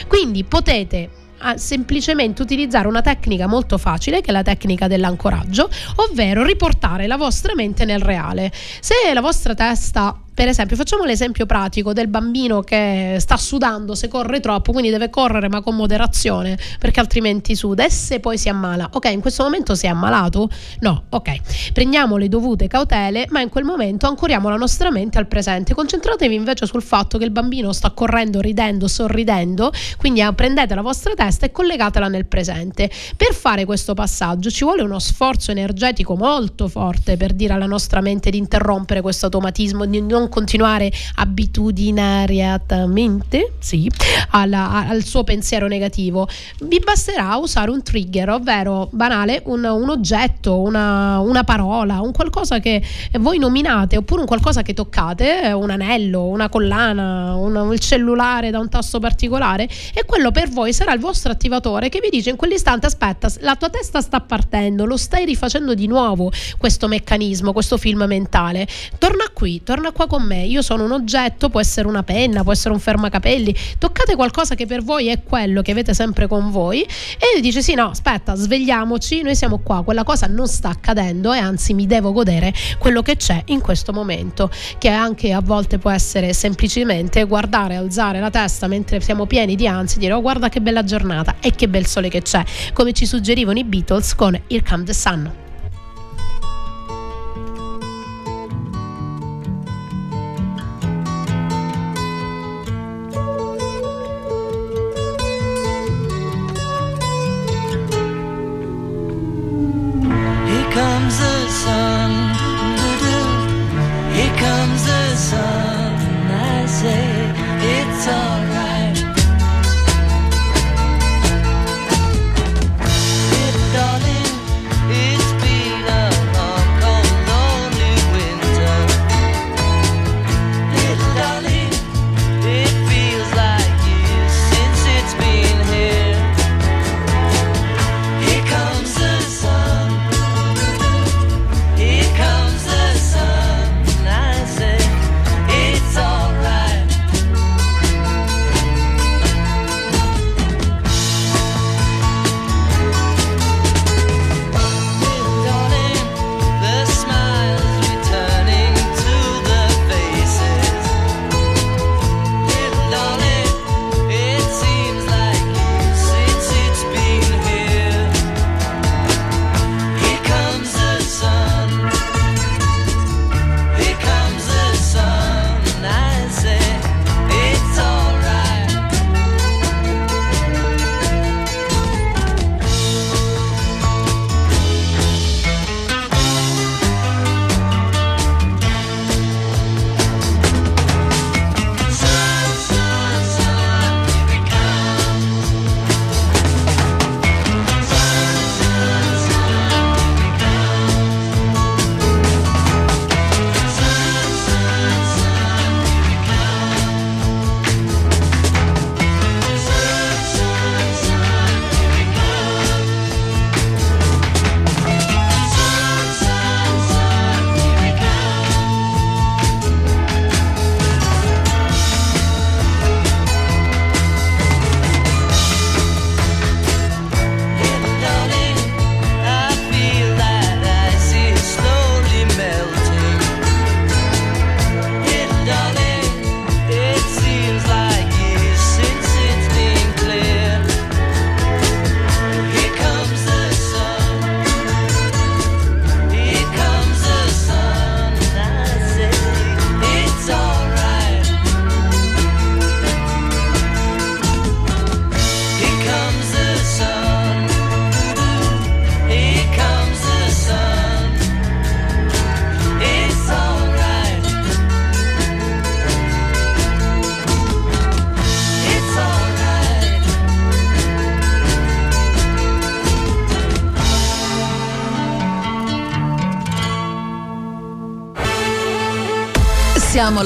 Quindi 0.08 0.44
potete 0.44 1.08
ah, 1.38 1.56
semplicemente 1.56 2.42
utilizzare 2.42 2.88
una 2.88 3.02
tecnica 3.02 3.46
molto 3.46 3.78
facile 3.78 4.20
che 4.20 4.30
è 4.30 4.32
la 4.32 4.42
tecnica 4.42 4.88
dell'ancoraggio, 4.88 5.68
ovvero 5.96 6.44
riportare 6.44 7.06
la 7.06 7.16
vostra 7.16 7.54
mente 7.54 7.84
nel 7.84 8.00
reale. 8.00 8.50
Se 8.80 8.94
la 9.12 9.20
vostra 9.20 9.54
testa 9.54 10.18
per 10.34 10.48
esempio, 10.48 10.74
facciamo 10.74 11.04
l'esempio 11.04 11.46
pratico 11.46 11.92
del 11.92 12.08
bambino 12.08 12.60
che 12.60 13.18
sta 13.20 13.36
sudando 13.36 13.94
se 13.94 14.08
corre 14.08 14.40
troppo, 14.40 14.72
quindi 14.72 14.90
deve 14.90 15.08
correre 15.08 15.48
ma 15.48 15.62
con 15.62 15.76
moderazione 15.76 16.58
perché 16.80 16.98
altrimenti 16.98 17.54
suda 17.54 17.84
e 17.84 17.90
se 17.90 18.18
poi 18.18 18.36
si 18.36 18.48
ammala. 18.48 18.90
Ok, 18.94 19.10
in 19.12 19.20
questo 19.20 19.44
momento 19.44 19.76
si 19.76 19.86
è 19.86 19.90
ammalato? 19.90 20.48
No, 20.80 21.04
ok. 21.10 21.72
Prendiamo 21.72 22.16
le 22.16 22.28
dovute 22.28 22.66
cautele, 22.66 23.26
ma 23.30 23.40
in 23.40 23.48
quel 23.48 23.62
momento 23.62 24.08
ancoriamo 24.08 24.48
la 24.48 24.56
nostra 24.56 24.90
mente 24.90 25.18
al 25.18 25.28
presente. 25.28 25.72
Concentratevi 25.72 26.34
invece 26.34 26.66
sul 26.66 26.82
fatto 26.82 27.16
che 27.16 27.24
il 27.24 27.30
bambino 27.30 27.72
sta 27.72 27.90
correndo, 27.90 28.40
ridendo, 28.40 28.88
sorridendo, 28.88 29.72
quindi 29.98 30.20
ah, 30.20 30.32
prendete 30.32 30.74
la 30.74 30.82
vostra 30.82 31.14
testa 31.14 31.46
e 31.46 31.52
collegatela 31.52 32.08
nel 32.08 32.26
presente. 32.26 32.90
Per 33.16 33.32
fare 33.34 33.64
questo 33.64 33.94
passaggio 33.94 34.50
ci 34.50 34.64
vuole 34.64 34.82
uno 34.82 34.98
sforzo 34.98 35.52
energetico 35.52 36.16
molto 36.16 36.66
forte 36.66 37.16
per 37.16 37.32
dire 37.34 37.52
alla 37.52 37.66
nostra 37.66 38.00
mente 38.00 38.30
di 38.30 38.38
interrompere 38.38 39.00
questo 39.00 39.26
automatismo, 39.26 39.86
di 39.86 40.00
non 40.00 40.23
non 40.24 40.28
continuare 40.28 40.92
abitudinariamente 41.16 43.52
sì, 43.58 43.90
alla, 44.30 44.86
al 44.88 45.04
suo 45.04 45.24
pensiero 45.24 45.66
negativo. 45.68 46.26
Vi 46.60 46.80
basterà 46.82 47.36
usare 47.36 47.70
un 47.70 47.82
trigger, 47.82 48.30
ovvero 48.30 48.88
banale, 48.90 49.42
un, 49.46 49.64
un 49.64 49.90
oggetto, 49.90 50.60
una, 50.60 51.18
una, 51.20 51.44
parola, 51.44 52.00
un 52.00 52.12
qualcosa 52.12 52.60
che 52.60 52.82
voi 53.18 53.36
nominate 53.38 53.98
oppure 53.98 54.22
un 54.22 54.26
qualcosa 54.26 54.62
che 54.62 54.72
toccate, 54.72 55.52
un 55.52 55.68
anello, 55.70 56.24
una 56.24 56.48
collana, 56.48 57.36
un, 57.36 57.70
il 57.72 57.80
cellulare 57.80 58.50
da 58.50 58.58
un 58.58 58.68
tasto 58.68 58.98
particolare 58.98 59.68
e 59.92 60.04
quello 60.06 60.30
per 60.30 60.48
voi 60.48 60.72
sarà 60.72 60.94
il 60.94 61.00
vostro 61.00 61.32
attivatore 61.32 61.90
che 61.90 62.00
vi 62.00 62.08
dice 62.10 62.30
in 62.30 62.36
quell'istante 62.36 62.86
aspetta, 62.86 63.28
la 63.40 63.56
tua 63.56 63.68
testa 63.68 64.00
sta 64.00 64.20
partendo, 64.20 64.86
lo 64.86 64.96
stai 64.96 65.24
rifacendo 65.24 65.74
di 65.74 65.86
nuovo 65.86 66.30
questo 66.56 66.88
meccanismo, 66.88 67.52
questo 67.52 67.76
film 67.76 68.04
mentale. 68.04 68.66
Torna 68.98 69.24
qui, 69.32 69.62
torna 69.62 69.92
qua 69.92 70.06
con 70.06 70.13
me, 70.18 70.44
io 70.44 70.62
sono 70.62 70.84
un 70.84 70.92
oggetto, 70.92 71.48
può 71.48 71.60
essere 71.60 71.88
una 71.88 72.02
penna, 72.02 72.42
può 72.42 72.52
essere 72.52 72.74
un 72.74 72.80
fermacapelli, 72.80 73.54
toccate 73.78 74.14
qualcosa 74.14 74.54
che 74.54 74.66
per 74.66 74.82
voi 74.82 75.08
è 75.08 75.22
quello 75.22 75.62
che 75.62 75.72
avete 75.72 75.94
sempre 75.94 76.26
con 76.26 76.50
voi 76.50 76.82
e 76.82 77.40
dice 77.40 77.62
sì 77.62 77.74
no 77.74 77.90
aspetta 77.90 78.34
svegliamoci, 78.34 79.22
noi 79.22 79.34
siamo 79.34 79.58
qua, 79.58 79.82
quella 79.82 80.04
cosa 80.04 80.26
non 80.26 80.46
sta 80.46 80.68
accadendo 80.68 81.32
e 81.32 81.38
anzi 81.38 81.74
mi 81.74 81.86
devo 81.86 82.12
godere 82.12 82.52
quello 82.78 83.02
che 83.02 83.16
c'è 83.16 83.42
in 83.46 83.60
questo 83.60 83.92
momento, 83.92 84.50
che 84.78 84.88
anche 84.88 85.32
a 85.32 85.40
volte 85.40 85.78
può 85.78 85.90
essere 85.90 86.32
semplicemente 86.32 87.24
guardare, 87.24 87.76
alzare 87.76 88.20
la 88.20 88.30
testa 88.30 88.66
mentre 88.66 89.00
siamo 89.00 89.26
pieni 89.26 89.56
di 89.56 89.66
ansia 89.66 89.98
dire 89.98 90.12
oh 90.12 90.20
guarda 90.20 90.48
che 90.48 90.60
bella 90.60 90.84
giornata 90.84 91.36
e 91.40 91.50
che 91.52 91.68
bel 91.68 91.86
sole 91.86 92.08
che 92.08 92.22
c'è, 92.22 92.44
come 92.72 92.92
ci 92.92 93.06
suggerivano 93.06 93.58
i 93.58 93.64
Beatles 93.64 94.14
con 94.14 94.38
Here 94.48 94.62
Come 94.62 94.84
the 94.84 94.94
Sun. 94.94 95.43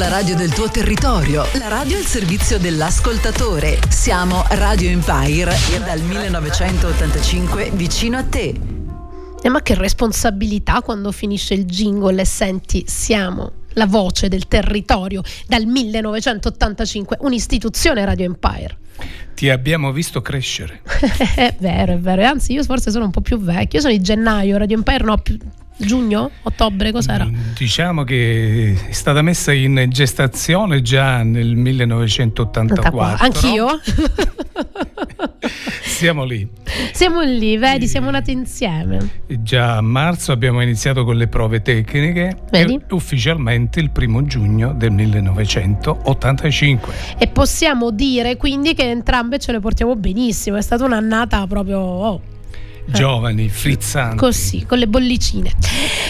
La 0.09 0.15
radio 0.15 0.37
del 0.37 0.55
tuo 0.55 0.71
territorio, 0.71 1.45
la 1.59 1.69
radio 1.69 1.99
al 1.99 2.05
servizio 2.05 2.59
dell'ascoltatore. 2.59 3.79
Siamo 3.91 4.43
Radio 4.49 4.89
Empire 4.89 5.55
dal 5.85 6.01
1985 6.01 7.73
vicino 7.75 8.17
a 8.17 8.23
te. 8.23 8.59
Eh, 9.43 9.49
ma 9.51 9.61
che 9.61 9.75
responsabilità 9.75 10.81
quando 10.81 11.13
finisce 11.13 11.53
il 11.53 11.67
jingle 11.67 12.23
e 12.23 12.25
senti 12.25 12.85
siamo 12.87 13.53
la 13.75 13.85
voce 13.85 14.29
del 14.29 14.49
territorio 14.49 15.21
dal 15.47 15.67
1985, 15.67 17.19
un'istituzione 17.21 18.03
Radio 18.07 18.25
Empire. 18.25 18.79
Ti 19.35 19.51
abbiamo 19.51 19.93
visto 19.93 20.23
crescere. 20.23 20.81
è 21.37 21.55
vero, 21.59 21.93
è 21.93 21.99
vero. 21.99 22.25
Anzi, 22.25 22.55
io 22.55 22.65
forse 22.65 22.91
sono 22.91 23.05
un 23.05 23.11
po' 23.11 23.21
più 23.21 23.39
vecchio. 23.39 23.79
Io 23.79 23.81
sono 23.81 23.93
di 23.93 24.01
gennaio, 24.01 24.57
Radio 24.57 24.77
Empire 24.77 25.05
no, 25.05 25.19
più, 25.19 25.37
giugno, 25.79 26.31
ottobre, 26.43 26.93
cos'era? 26.93 27.25
Mm, 27.25 27.53
diciamo 27.57 28.05
che 28.05 28.77
è 28.89 28.93
stata 28.93 29.23
messa 29.23 29.53
in 29.53 29.87
gestazione 29.89 30.83
già 30.83 31.23
nel 31.23 31.57
1984. 31.57 33.25
Anch'io? 33.25 33.81
siamo 35.83 36.25
lì. 36.25 36.47
Siamo 36.93 37.23
lì, 37.23 37.57
vedi, 37.57 37.87
siamo 37.87 38.11
nati 38.11 38.33
insieme. 38.33 39.23
Già 39.27 39.77
a 39.77 39.81
marzo 39.81 40.33
abbiamo 40.33 40.61
iniziato 40.61 41.05
con 41.05 41.17
le 41.17 41.29
prove 41.29 41.63
tecniche 41.63 42.37
vedi? 42.51 42.81
ufficialmente 42.91 43.81
il 43.81 43.91
primo 43.91 44.25
giugno 44.25 44.73
del 44.73 44.91
1985. 44.91 46.93
E 47.19 47.29
possiamo 47.29 47.91
dire 47.91 48.37
quindi 48.37 48.75
che 48.75 48.91
entrambe 48.91 49.39
ce 49.39 49.53
le 49.53 49.61
portiamo 49.61 49.95
benissimo, 49.97 50.57
è 50.57 50.63
stata 50.63 50.85
un'annata 50.85 51.47
proprio... 51.47 51.79
Oh 51.79 52.21
giovani, 52.91 53.49
frizzanti. 53.49 54.17
Così, 54.17 54.65
con 54.67 54.79
le 54.79 54.89
bollicine. 54.89 55.53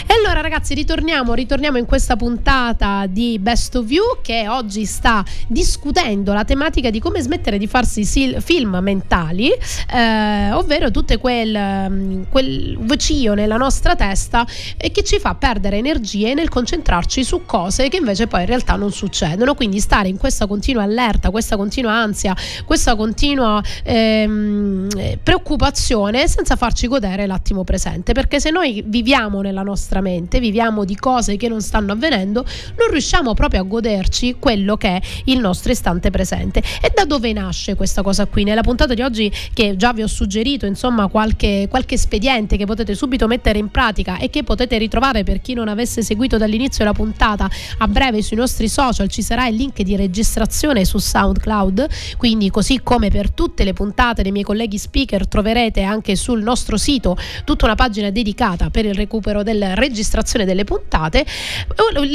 E 0.07 0.15
allora 0.15 0.41
ragazzi, 0.41 0.75
ritorniamo, 0.75 1.35
ritorniamo 1.35 1.77
in 1.77 1.85
questa 1.85 2.17
puntata 2.17 3.07
di 3.07 3.39
Best 3.39 3.75
of 3.77 3.91
You 3.91 4.19
che 4.23 4.49
oggi 4.49 4.85
sta 4.85 5.25
discutendo 5.47 6.33
la 6.33 6.45
tematica 6.45 6.91
di 6.91 7.01
come 7.01 7.21
smettere 7.21 7.59
di 7.59 7.67
farsi 7.67 8.05
film 8.05 8.79
mentali, 8.81 9.51
eh, 9.51 10.53
ovvero 10.53 10.91
tutte 10.91 11.19
quel, 11.19 11.89
mm, 11.91 12.23
quel 12.31 12.77
vocio 12.81 13.35
nella 13.35 13.57
nostra 13.57 13.97
testa 13.97 14.47
eh, 14.77 14.91
che 14.91 15.03
ci 15.03 15.19
fa 15.19 15.35
perdere 15.35 15.77
energie 15.77 16.35
nel 16.35 16.49
concentrarci 16.49 17.25
su 17.25 17.43
cose 17.45 17.89
che 17.89 17.97
invece 17.97 18.27
poi 18.27 18.41
in 18.41 18.47
realtà 18.47 18.77
non 18.77 18.93
succedono. 18.93 19.55
Quindi 19.55 19.81
stare 19.81 20.09
in 20.09 20.17
questa 20.17 20.47
continua 20.47 20.85
allerta, 20.85 21.31
questa 21.31 21.57
continua 21.57 21.93
ansia, 21.93 22.35
questa 22.65 22.97
continua 22.97 23.63
ehm, 23.83 24.89
preoccupazione 25.23 26.29
senza 26.29 26.57
far 26.57 26.68
farci 26.69 26.87
godere 26.87 27.27
l'attimo 27.27 27.65
presente, 27.65 28.13
perché 28.13 28.41
se 28.41 28.51
noi 28.51 28.85
viviamo 28.85 29.41
nella 29.41 29.63
nostra 29.63 30.03
mente, 30.03 30.39
viviamo 30.39 30.85
di 30.85 30.97
cose 30.97 31.39
che 31.39 31.49
non 31.49 31.63
stanno 31.63 31.93
avvenendo, 31.93 32.45
non 32.77 32.91
riusciamo 32.91 33.33
proprio 33.33 33.63
a 33.63 33.65
goderci 33.65 34.37
quello 34.39 34.77
che 34.77 34.89
è 34.89 35.01
il 35.25 35.39
nostro 35.39 35.73
istante 35.73 36.11
presente. 36.11 36.63
E 36.83 36.93
da 36.95 37.07
dove 37.07 37.33
nasce 37.33 37.75
questa 37.75 38.03
cosa 38.03 38.27
qui? 38.27 38.45
Nella 38.45 38.61
puntata 38.61 38.93
di 38.93 39.01
oggi 39.01 39.33
che 39.55 39.77
già 39.77 39.95
vi 39.95 40.03
ho 40.03 40.07
suggerito, 40.07 40.67
insomma, 40.67 41.07
qualche, 41.07 41.69
qualche 41.71 41.95
espediente 41.95 42.59
che 42.59 42.67
potete 42.67 42.95
subito 42.95 43.27
mettere 43.27 43.59
in 43.59 43.71
pratica 43.71 44.19
e 44.19 44.29
che 44.29 44.43
potete 44.43 44.77
ritrovare 44.77 45.25
per 45.25 45.41
chi 45.41 45.55
non 45.55 45.69
avesse 45.69 46.03
seguito 46.03 46.37
dall'inizio 46.37 46.85
la 46.85 46.93
puntata 46.93 47.49
a 47.79 47.89
breve 47.89 48.21
sui 48.21 48.37
nostri 48.37 48.69
social, 48.69 49.09
ci 49.09 49.23
sarà 49.23 49.47
il 49.47 49.57
link 49.57 49.81
di 49.81 49.97
registrazione 49.97 50.85
su 50.85 50.99
SoundCloud, 50.99 51.89
quindi 52.19 52.51
così 52.51 52.83
come 52.83 53.09
per 53.09 53.31
tutte 53.31 53.65
le 53.65 53.73
puntate 53.73 54.21
dei 54.21 54.33
miei 54.33 54.45
colleghi 54.45 54.77
speaker 54.77 55.27
troverete 55.27 55.81
anche 55.83 56.15
sul 56.15 56.43
nostro 56.43 56.57
nostro 56.59 56.77
sito 56.77 57.17
tutta 57.45 57.67
una 57.67 57.77
pagina 57.77 58.11
dedicata 58.11 58.69
per 58.71 58.85
il 58.85 58.95
recupero 58.95 59.45
della 59.45 59.75
registrazione 59.75 60.45
delle 60.45 60.65
puntate. 60.65 61.25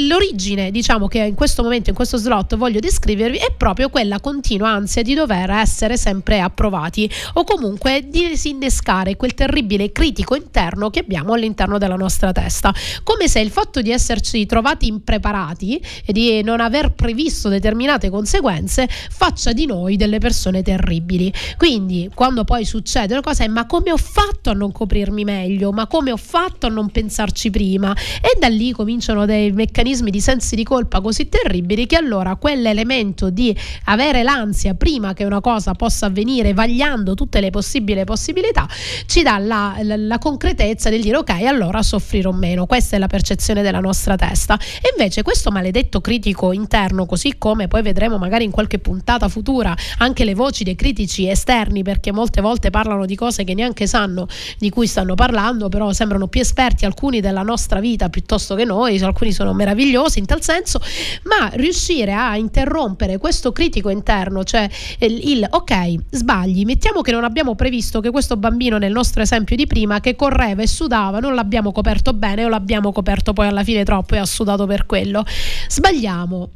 L'origine, 0.06 0.70
diciamo 0.70 1.08
che 1.08 1.18
in 1.18 1.34
questo 1.34 1.62
momento, 1.62 1.88
in 1.88 1.96
questo 1.96 2.18
slot 2.18 2.56
voglio 2.56 2.78
descrivervi, 2.78 3.38
è 3.38 3.52
proprio 3.56 3.88
quella 3.88 4.20
continua 4.20 4.68
ansia 4.68 5.02
di 5.02 5.14
dover 5.14 5.50
essere 5.50 5.96
sempre 5.96 6.40
approvati 6.40 7.10
o 7.34 7.44
comunque 7.44 8.04
di 8.06 8.28
disinnescare 8.28 9.16
quel 9.16 9.34
terribile 9.34 9.90
critico 9.92 10.34
interno 10.34 10.90
che 10.90 11.00
abbiamo 11.00 11.32
all'interno 11.32 11.78
della 11.78 11.96
nostra 11.96 12.32
testa. 12.32 12.72
Come 13.02 13.28
se 13.28 13.40
il 13.40 13.50
fatto 13.50 13.80
di 13.80 13.90
esserci 13.90 14.44
trovati 14.44 14.86
impreparati 14.86 15.82
e 16.04 16.12
di 16.12 16.42
non 16.42 16.60
aver 16.60 16.92
previsto 16.92 17.48
determinate 17.48 18.10
conseguenze 18.10 18.88
faccia 18.88 19.52
di 19.52 19.64
noi 19.64 19.96
delle 19.96 20.18
persone 20.18 20.62
terribili. 20.62 21.32
Quindi, 21.56 22.10
quando 22.14 22.44
poi 22.44 22.64
succede 22.64 23.14
una 23.14 23.22
cosa 23.22 23.44
è 23.44 23.48
ma 23.48 23.66
come 23.66 23.92
ho 23.92 23.96
fatto 23.96 24.23
fatto 24.24 24.50
a 24.50 24.52
non 24.54 24.72
coprirmi 24.72 25.22
meglio? 25.24 25.70
Ma 25.72 25.86
come 25.86 26.10
ho 26.10 26.16
fatto 26.16 26.66
a 26.66 26.70
non 26.70 26.90
pensarci 26.90 27.50
prima? 27.50 27.94
E 28.20 28.38
da 28.38 28.48
lì 28.48 28.72
cominciano 28.72 29.26
dei 29.26 29.52
meccanismi 29.52 30.10
di 30.10 30.20
sensi 30.20 30.56
di 30.56 30.64
colpa 30.64 31.00
così 31.00 31.28
terribili 31.28 31.86
che 31.86 31.96
allora 31.96 32.36
quell'elemento 32.36 33.28
di 33.28 33.54
avere 33.84 34.22
l'ansia 34.22 34.74
prima 34.74 35.12
che 35.12 35.24
una 35.24 35.40
cosa 35.40 35.72
possa 35.74 36.06
avvenire, 36.06 36.54
vagliando 36.54 37.14
tutte 37.14 37.40
le 37.40 37.50
possibili 37.50 38.04
possibilità, 38.04 38.66
ci 39.06 39.22
dà 39.22 39.38
la, 39.38 39.76
la, 39.82 39.96
la 39.96 40.18
concretezza 40.18 40.88
del 40.88 41.02
dire 41.02 41.18
ok, 41.18 41.30
allora 41.42 41.82
soffrirò 41.82 42.32
meno. 42.32 42.66
Questa 42.66 42.96
è 42.96 42.98
la 42.98 43.06
percezione 43.06 43.62
della 43.62 43.80
nostra 43.80 44.16
testa. 44.16 44.58
E 44.58 44.94
invece 44.96 45.22
questo 45.22 45.50
maledetto 45.50 46.00
critico 46.00 46.52
interno, 46.52 47.04
così 47.04 47.36
come 47.36 47.68
poi 47.68 47.82
vedremo 47.82 48.16
magari 48.16 48.44
in 48.44 48.50
qualche 48.50 48.78
puntata 48.78 49.28
futura 49.28 49.76
anche 49.98 50.24
le 50.24 50.34
voci 50.34 50.64
dei 50.64 50.76
critici 50.76 51.28
esterni, 51.28 51.82
perché 51.82 52.12
molte 52.12 52.40
volte 52.40 52.70
parlano 52.70 53.04
di 53.04 53.14
cose 53.14 53.44
che 53.44 53.54
neanche 53.54 53.86
sanno 53.86 54.13
di 54.58 54.70
cui 54.70 54.86
stanno 54.86 55.14
parlando, 55.14 55.68
però 55.68 55.92
sembrano 55.92 56.28
più 56.28 56.40
esperti 56.40 56.84
alcuni 56.84 57.20
della 57.20 57.42
nostra 57.42 57.80
vita 57.80 58.08
piuttosto 58.08 58.54
che 58.54 58.64
noi, 58.64 58.98
alcuni 59.00 59.32
sono 59.32 59.52
meravigliosi 59.52 60.18
in 60.18 60.26
tal 60.26 60.42
senso, 60.42 60.80
ma 61.24 61.50
riuscire 61.54 62.12
a 62.12 62.36
interrompere 62.36 63.18
questo 63.18 63.52
critico 63.52 63.90
interno, 63.90 64.44
cioè 64.44 64.68
il, 64.98 65.28
il 65.30 65.46
ok, 65.48 65.94
sbagli, 66.10 66.64
mettiamo 66.64 67.00
che 67.00 67.12
non 67.12 67.24
abbiamo 67.24 67.54
previsto 67.54 68.00
che 68.00 68.10
questo 68.10 68.36
bambino 68.36 68.78
nel 68.78 68.92
nostro 68.92 69.22
esempio 69.22 69.56
di 69.56 69.66
prima 69.66 70.00
che 70.00 70.16
correva 70.16 70.62
e 70.62 70.66
sudava, 70.66 71.18
non 71.18 71.34
l'abbiamo 71.34 71.72
coperto 71.72 72.12
bene 72.12 72.44
o 72.44 72.48
l'abbiamo 72.48 72.92
coperto 72.92 73.32
poi 73.32 73.46
alla 73.46 73.64
fine 73.64 73.84
troppo 73.84 74.14
e 74.14 74.18
ha 74.18 74.26
sudato 74.26 74.66
per 74.66 74.86
quello. 74.86 75.24
Sbagliamo 75.68 76.50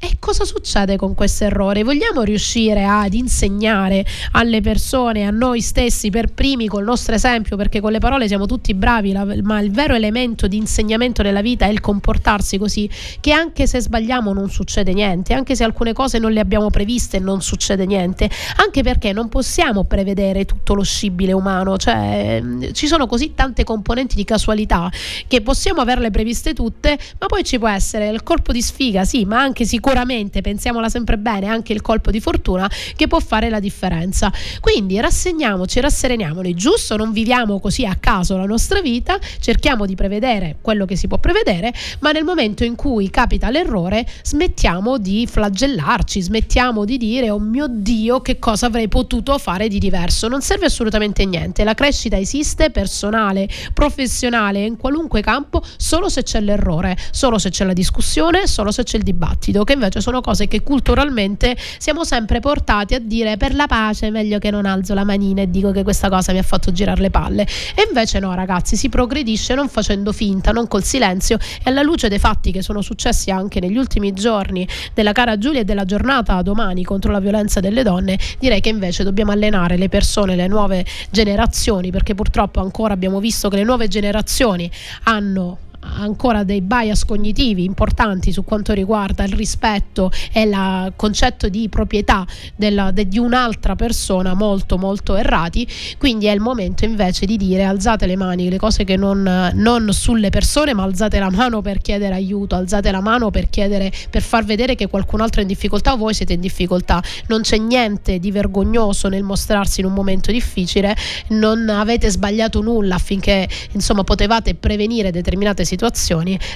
e 0.00 0.16
cosa 0.20 0.44
succede 0.44 0.96
con 0.96 1.14
questo 1.14 1.44
errore? 1.44 1.82
Vogliamo 1.82 2.22
riuscire 2.22 2.84
ad 2.84 3.14
insegnare 3.14 4.06
alle 4.32 4.60
persone, 4.60 5.26
a 5.26 5.30
noi 5.30 5.60
stessi 5.60 6.08
per 6.08 6.32
primi 6.32 6.68
col 6.68 6.84
nostro 6.84 7.14
esempio, 7.16 7.56
perché 7.56 7.80
con 7.80 7.90
le 7.90 7.98
parole 7.98 8.28
siamo 8.28 8.46
tutti 8.46 8.74
bravi, 8.74 9.12
ma 9.42 9.60
il 9.60 9.72
vero 9.72 9.94
elemento 9.94 10.46
di 10.46 10.56
insegnamento 10.56 11.22
nella 11.22 11.40
vita 11.40 11.66
è 11.66 11.70
il 11.70 11.80
comportarsi 11.80 12.58
così, 12.58 12.88
che 13.18 13.32
anche 13.32 13.66
se 13.66 13.80
sbagliamo 13.80 14.32
non 14.32 14.48
succede 14.50 14.92
niente, 14.92 15.34
anche 15.34 15.56
se 15.56 15.64
alcune 15.64 15.92
cose 15.92 16.18
non 16.18 16.30
le 16.30 16.40
abbiamo 16.40 16.70
previste 16.70 17.18
non 17.18 17.42
succede 17.42 17.84
niente, 17.84 18.30
anche 18.56 18.82
perché 18.82 19.12
non 19.12 19.28
possiamo 19.28 19.82
prevedere 19.82 20.44
tutto 20.44 20.74
lo 20.74 20.82
scibile 20.82 21.32
umano, 21.32 21.76
cioè 21.76 22.40
ci 22.70 22.86
sono 22.86 23.06
così 23.08 23.34
tante 23.34 23.64
componenti 23.64 24.14
di 24.14 24.24
casualità 24.24 24.90
che 25.26 25.40
possiamo 25.40 25.80
averle 25.80 26.10
previste 26.10 26.54
tutte, 26.54 26.96
ma 27.18 27.26
poi 27.26 27.42
ci 27.42 27.58
può 27.58 27.68
essere 27.68 28.08
il 28.10 28.22
colpo 28.22 28.52
di 28.52 28.62
sfiga, 28.62 29.04
sì, 29.04 29.24
ma 29.24 29.40
anche 29.40 29.64
sicuramente 29.64 29.86
sicuramente, 29.88 30.42
pensiamola 30.42 30.90
sempre 30.90 31.16
bene, 31.16 31.46
anche 31.46 31.72
il 31.72 31.80
colpo 31.80 32.10
di 32.10 32.20
fortuna 32.20 32.70
che 32.94 33.06
può 33.06 33.20
fare 33.20 33.48
la 33.48 33.58
differenza. 33.58 34.30
Quindi 34.60 35.00
rassegniamoci, 35.00 35.80
rassereniamoli, 35.80 36.52
giusto? 36.52 36.94
Non 36.96 37.10
viviamo 37.10 37.58
così 37.58 37.86
a 37.86 37.94
caso 37.94 38.36
la 38.36 38.44
nostra 38.44 38.82
vita, 38.82 39.18
cerchiamo 39.40 39.86
di 39.86 39.94
prevedere 39.94 40.56
quello 40.60 40.84
che 40.84 40.94
si 40.94 41.06
può 41.06 41.16
prevedere, 41.16 41.72
ma 42.00 42.12
nel 42.12 42.24
momento 42.24 42.64
in 42.64 42.74
cui 42.74 43.08
capita 43.08 43.48
l'errore 43.48 44.06
smettiamo 44.22 44.98
di 44.98 45.26
flagellarci, 45.26 46.20
smettiamo 46.20 46.84
di 46.84 46.98
dire 46.98 47.30
oh 47.30 47.38
mio 47.38 47.66
Dio 47.66 48.20
che 48.20 48.38
cosa 48.38 48.66
avrei 48.66 48.88
potuto 48.88 49.38
fare 49.38 49.68
di 49.68 49.78
diverso. 49.78 50.28
Non 50.28 50.42
serve 50.42 50.66
assolutamente 50.66 51.24
niente, 51.24 51.64
la 51.64 51.72
crescita 51.72 52.18
esiste 52.18 52.68
personale, 52.68 53.48
professionale, 53.72 54.66
in 54.66 54.76
qualunque 54.76 55.22
campo, 55.22 55.62
solo 55.78 56.10
se 56.10 56.24
c'è 56.24 56.40
l'errore, 56.40 56.94
solo 57.10 57.38
se 57.38 57.48
c'è 57.48 57.64
la 57.64 57.72
discussione, 57.72 58.46
solo 58.46 58.70
se 58.70 58.82
c'è 58.82 58.98
il 58.98 59.02
dibattito, 59.02 59.64
che 59.64 59.76
invece 59.78 60.00
sono 60.00 60.20
cose 60.20 60.48
che 60.48 60.62
culturalmente 60.62 61.56
siamo 61.78 62.04
sempre 62.04 62.40
portati 62.40 62.94
a 62.94 62.98
dire 62.98 63.36
per 63.36 63.54
la 63.54 63.66
pace 63.66 64.08
è 64.08 64.10
meglio 64.10 64.38
che 64.38 64.50
non 64.50 64.66
alzo 64.66 64.94
la 64.94 65.04
manina 65.04 65.42
e 65.42 65.50
dico 65.50 65.70
che 65.70 65.82
questa 65.82 66.08
cosa 66.08 66.32
mi 66.32 66.38
ha 66.38 66.42
fatto 66.42 66.72
girare 66.72 67.00
le 67.00 67.10
palle. 67.10 67.42
E 67.42 67.86
invece 67.86 68.18
no, 68.18 68.34
ragazzi, 68.34 68.76
si 68.76 68.88
progredisce 68.88 69.54
non 69.54 69.68
facendo 69.68 70.12
finta, 70.12 70.52
non 70.52 70.68
col 70.68 70.84
silenzio 70.84 71.38
e 71.38 71.70
alla 71.70 71.82
luce 71.82 72.08
dei 72.08 72.18
fatti 72.18 72.52
che 72.52 72.62
sono 72.62 72.82
successi 72.82 73.30
anche 73.30 73.60
negli 73.60 73.76
ultimi 73.76 74.12
giorni 74.12 74.66
della 74.94 75.12
cara 75.12 75.38
Giulia 75.38 75.60
e 75.60 75.64
della 75.64 75.84
giornata 75.84 76.40
domani 76.42 76.84
contro 76.84 77.12
la 77.12 77.20
violenza 77.20 77.60
delle 77.60 77.82
donne, 77.82 78.18
direi 78.38 78.60
che 78.60 78.68
invece 78.68 79.04
dobbiamo 79.04 79.32
allenare 79.32 79.76
le 79.76 79.88
persone, 79.88 80.36
le 80.36 80.48
nuove 80.48 80.84
generazioni, 81.10 81.90
perché 81.90 82.14
purtroppo 82.14 82.60
ancora 82.60 82.94
abbiamo 82.94 83.20
visto 83.20 83.48
che 83.48 83.56
le 83.56 83.64
nuove 83.64 83.88
generazioni 83.88 84.70
hanno 85.04 85.58
ancora 85.80 86.44
dei 86.44 86.60
bias 86.60 87.04
cognitivi 87.04 87.64
importanti 87.64 88.32
su 88.32 88.44
quanto 88.44 88.72
riguarda 88.72 89.24
il 89.24 89.32
rispetto 89.32 90.10
e 90.32 90.42
il 90.42 90.92
concetto 90.96 91.48
di 91.48 91.68
proprietà 91.68 92.26
della, 92.56 92.90
de, 92.90 93.06
di 93.06 93.18
un'altra 93.18 93.76
persona 93.76 94.34
molto 94.34 94.76
molto 94.78 95.16
errati. 95.16 95.66
Quindi 95.98 96.26
è 96.26 96.32
il 96.32 96.40
momento 96.40 96.84
invece 96.84 97.26
di 97.26 97.36
dire 97.36 97.64
alzate 97.64 98.06
le 98.06 98.16
mani 98.16 98.48
le 98.48 98.58
cose 98.58 98.84
che 98.84 98.96
non, 98.96 99.52
non 99.54 99.92
sulle 99.92 100.30
persone 100.30 100.74
ma 100.74 100.82
alzate 100.82 101.18
la 101.18 101.30
mano 101.30 101.62
per 101.62 101.78
chiedere 101.78 102.14
aiuto 102.14 102.54
alzate 102.54 102.90
la 102.90 103.00
mano 103.00 103.30
per 103.30 103.48
chiedere 103.48 103.92
per 104.10 104.22
far 104.22 104.44
vedere 104.44 104.74
che 104.74 104.88
qualcun 104.88 105.20
altro 105.20 105.40
è 105.40 105.42
in 105.42 105.48
difficoltà 105.48 105.92
o 105.92 105.96
voi 105.96 106.14
siete 106.14 106.32
in 106.32 106.40
difficoltà. 106.40 107.02
Non 107.28 107.42
c'è 107.42 107.58
niente 107.58 108.18
di 108.18 108.30
vergognoso 108.30 109.08
nel 109.08 109.22
mostrarsi 109.22 109.80
in 109.80 109.86
un 109.86 109.92
momento 109.92 110.32
difficile. 110.32 110.96
Non 111.28 111.68
avete 111.68 112.10
sbagliato 112.10 112.60
nulla 112.60 112.96
affinché 112.96 113.48
insomma 113.72 114.04
potevate 114.04 114.54
prevenire 114.54 115.10
determinate 115.10 115.64
situazioni, 115.64 115.67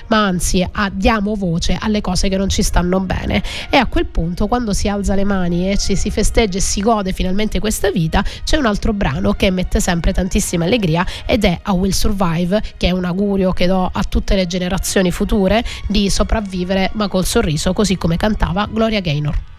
ma 0.08 0.24
anzi 0.24 0.66
ah, 0.70 0.90
diamo 0.92 1.34
voce 1.34 1.76
alle 1.78 2.00
cose 2.00 2.28
che 2.28 2.36
non 2.36 2.48
ci 2.48 2.62
stanno 2.62 3.00
bene. 3.00 3.42
E 3.70 3.76
a 3.76 3.86
quel 3.86 4.06
punto, 4.06 4.46
quando 4.46 4.72
si 4.72 4.88
alza 4.88 5.14
le 5.14 5.24
mani 5.24 5.70
e 5.70 5.78
ci 5.78 5.96
si 5.96 6.10
festeggia 6.10 6.58
e 6.58 6.60
si 6.60 6.80
gode 6.80 7.12
finalmente 7.12 7.58
questa 7.58 7.90
vita, 7.90 8.24
c'è 8.44 8.56
un 8.56 8.66
altro 8.66 8.92
brano 8.92 9.32
che 9.32 9.50
mette 9.50 9.80
sempre 9.80 10.12
tantissima 10.12 10.64
allegria 10.64 11.04
ed 11.26 11.44
è 11.44 11.60
I 11.66 11.70
Will 11.70 11.90
Survive, 11.90 12.62
che 12.76 12.88
è 12.88 12.90
un 12.90 13.04
augurio 13.04 13.52
che 13.52 13.66
do 13.66 13.88
a 13.92 14.04
tutte 14.04 14.34
le 14.34 14.46
generazioni 14.46 15.10
future 15.10 15.64
di 15.88 16.10
sopravvivere 16.10 16.90
ma 16.94 17.08
col 17.08 17.24
sorriso, 17.24 17.72
così 17.72 17.96
come 17.96 18.16
cantava 18.16 18.68
Gloria 18.70 19.00
Gaynor. 19.00 19.51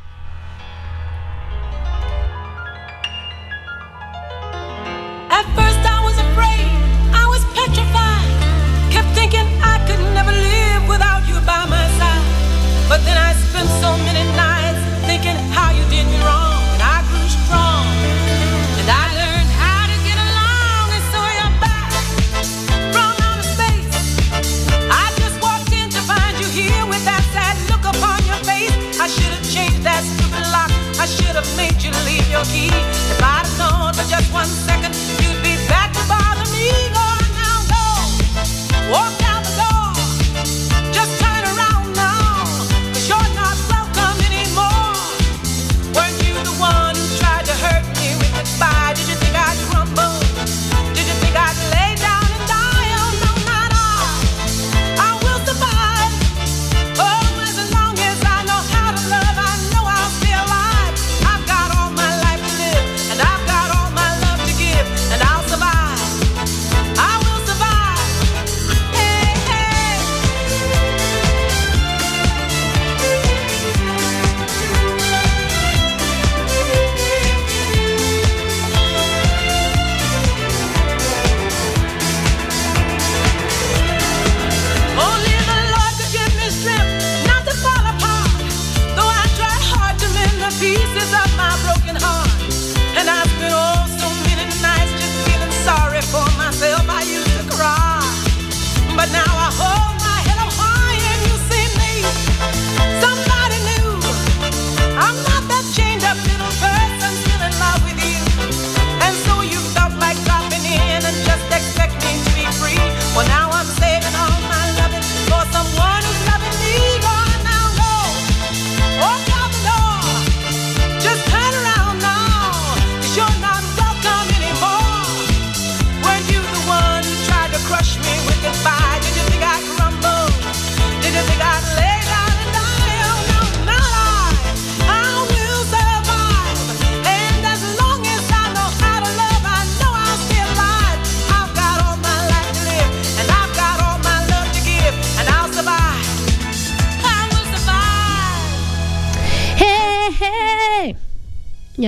Key. 32.45 32.67
If 32.67 33.21
I'd 33.21 33.47
known 33.57 33.93
for 33.93 34.07
just 34.09 34.31
one 34.33 34.45
second, 34.45 34.72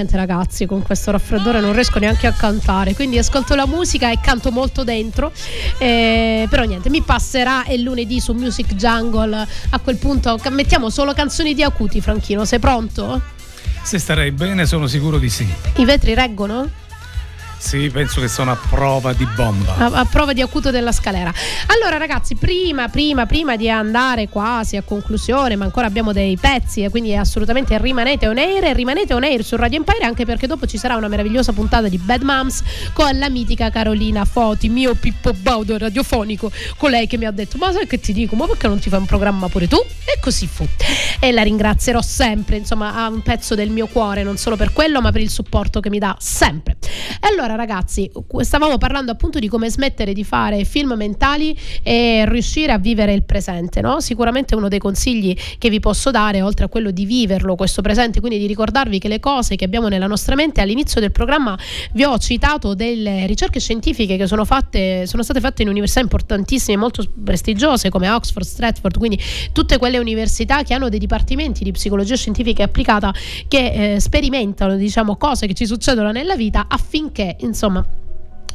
Niente 0.05 0.23
ragazzi, 0.23 0.67
con 0.67 0.83
questo 0.83 1.09
raffreddore 1.09 1.59
non 1.59 1.73
riesco 1.73 1.97
neanche 1.97 2.27
a 2.27 2.31
cantare, 2.31 2.93
quindi 2.93 3.17
ascolto 3.17 3.55
la 3.55 3.65
musica 3.65 4.11
e 4.11 4.19
canto 4.21 4.51
molto 4.51 4.83
dentro, 4.83 5.31
eh, 5.79 6.45
però 6.47 6.61
niente, 6.61 6.91
mi 6.91 7.01
passerà 7.01 7.63
il 7.69 7.81
lunedì 7.81 8.19
su 8.19 8.33
Music 8.33 8.75
Jungle, 8.75 9.47
a 9.69 9.79
quel 9.79 9.97
punto 9.97 10.39
mettiamo 10.51 10.91
solo 10.91 11.13
canzoni 11.13 11.55
di 11.55 11.63
Acuti, 11.63 12.01
Franchino, 12.01 12.45
sei 12.45 12.59
pronto? 12.59 13.19
Se 13.81 13.97
starei 13.97 14.31
bene 14.31 14.67
sono 14.67 14.85
sicuro 14.85 15.17
di 15.17 15.29
sì. 15.29 15.51
I 15.77 15.85
vetri 15.85 16.13
reggono? 16.13 16.69
Sì, 17.65 17.89
penso 17.89 18.21
che 18.21 18.27
sono 18.27 18.51
a 18.51 18.57
prova 18.69 19.11
di 19.13 19.25
bomba. 19.35 19.75
A, 19.77 19.85
a 19.85 20.05
prova 20.05 20.33
di 20.33 20.41
acuto 20.41 20.69
della 20.69 20.91
scalera. 20.91 21.33
Allora, 21.65 21.97
ragazzi, 21.97 22.35
prima, 22.35 22.89
prima, 22.89 23.25
prima 23.25 23.55
di 23.55 23.67
andare 23.71 24.29
quasi 24.29 24.75
a 24.77 24.83
conclusione, 24.83 25.55
ma 25.55 25.65
ancora 25.65 25.87
abbiamo 25.87 26.13
dei 26.13 26.37
pezzi, 26.37 26.83
e 26.83 26.91
quindi 26.91 27.15
assolutamente 27.15 27.75
rimanete 27.79 28.27
on 28.27 28.37
air 28.37 28.65
e 28.65 28.73
rimanete 28.73 29.15
on 29.15 29.23
air 29.23 29.43
su 29.43 29.55
Radio 29.55 29.79
Empire, 29.79 30.05
anche 30.05 30.25
perché 30.25 30.45
dopo 30.45 30.67
ci 30.67 30.77
sarà 30.77 30.95
una 30.95 31.07
meravigliosa 31.07 31.53
puntata 31.53 31.87
di 31.87 31.97
Bad 31.97 32.21
Moms 32.21 32.61
con 32.93 33.17
la 33.17 33.29
mitica 33.29 33.71
Carolina 33.71 34.25
Foti, 34.25 34.69
mio 34.69 34.93
Pippo 34.93 35.33
Baudo 35.33 35.75
radiofonico, 35.79 36.51
con 36.77 36.91
lei 36.91 37.07
che 37.07 37.17
mi 37.17 37.25
ha 37.25 37.31
detto: 37.31 37.57
Ma 37.57 37.71
sai 37.71 37.87
che 37.87 37.99
ti 37.99 38.13
dico? 38.13 38.35
Ma 38.35 38.45
perché 38.45 38.67
non 38.67 38.77
ti 38.77 38.89
fai 38.89 38.99
un 38.99 39.07
programma 39.07 39.49
pure 39.49 39.67
tu? 39.67 39.77
E 39.77 40.19
così 40.21 40.45
fu. 40.45 40.67
E 41.19 41.31
la 41.31 41.41
ringrazierò 41.41 42.03
sempre, 42.03 42.57
insomma, 42.57 42.93
ha 42.93 43.07
un 43.07 43.23
pezzo 43.23 43.55
del 43.55 43.71
mio 43.71 43.87
cuore, 43.87 44.21
non 44.21 44.37
solo 44.37 44.55
per 44.55 44.71
quello, 44.71 45.01
ma 45.01 45.11
per 45.11 45.21
il 45.21 45.31
supporto 45.31 45.79
che 45.79 45.89
mi 45.89 45.97
dà 45.97 46.15
sempre. 46.19 46.77
E 47.19 47.27
allora, 47.27 47.54
ragazzi, 47.55 48.09
stavamo 48.39 48.77
parlando 48.77 49.11
appunto 49.11 49.39
di 49.39 49.47
come 49.47 49.69
smettere 49.69 50.13
di 50.13 50.23
fare 50.23 50.63
film 50.63 50.93
mentali 50.93 51.57
e 51.83 52.25
riuscire 52.27 52.71
a 52.71 52.77
vivere 52.77 53.13
il 53.13 53.23
presente, 53.23 53.81
no? 53.81 53.99
Sicuramente 53.99 54.55
uno 54.55 54.67
dei 54.67 54.79
consigli 54.79 55.35
che 55.57 55.69
vi 55.69 55.79
posso 55.79 56.11
dare, 56.11 56.41
oltre 56.41 56.65
a 56.65 56.67
quello 56.67 56.91
di 56.91 57.05
viverlo 57.05 57.55
questo 57.55 57.81
presente, 57.81 58.19
quindi 58.19 58.37
di 58.39 58.47
ricordarvi 58.47 58.99
che 58.99 59.07
le 59.07 59.19
cose 59.19 59.55
che 59.55 59.65
abbiamo 59.65 59.87
nella 59.87 60.07
nostra 60.07 60.35
mente, 60.35 60.61
all'inizio 60.61 61.01
del 61.01 61.11
programma 61.11 61.57
vi 61.93 62.03
ho 62.03 62.17
citato 62.17 62.73
delle 62.73 63.25
ricerche 63.25 63.59
scientifiche 63.59 64.17
che 64.17 64.27
sono, 64.27 64.45
fatte, 64.45 65.07
sono 65.07 65.23
state 65.23 65.39
fatte 65.39 65.61
in 65.61 65.69
università 65.69 65.99
importantissime, 65.99 66.77
molto 66.77 67.03
prestigiose 67.23 67.89
come 67.89 68.09
Oxford, 68.09 68.45
Stratford, 68.45 68.97
quindi 68.97 69.19
tutte 69.51 69.77
quelle 69.77 69.97
università 69.97 70.63
che 70.63 70.73
hanno 70.73 70.89
dei 70.89 70.99
dipartimenti 70.99 71.63
di 71.63 71.71
psicologia 71.71 72.15
scientifica 72.15 72.63
applicata 72.63 73.13
che 73.47 73.93
eh, 73.95 73.99
sperimentano, 73.99 74.75
diciamo, 74.75 75.15
cose 75.17 75.47
che 75.47 75.53
ci 75.53 75.65
succedono 75.65 76.11
nella 76.11 76.35
vita 76.35 76.65
affinché 76.67 77.34
insomma 77.39 77.85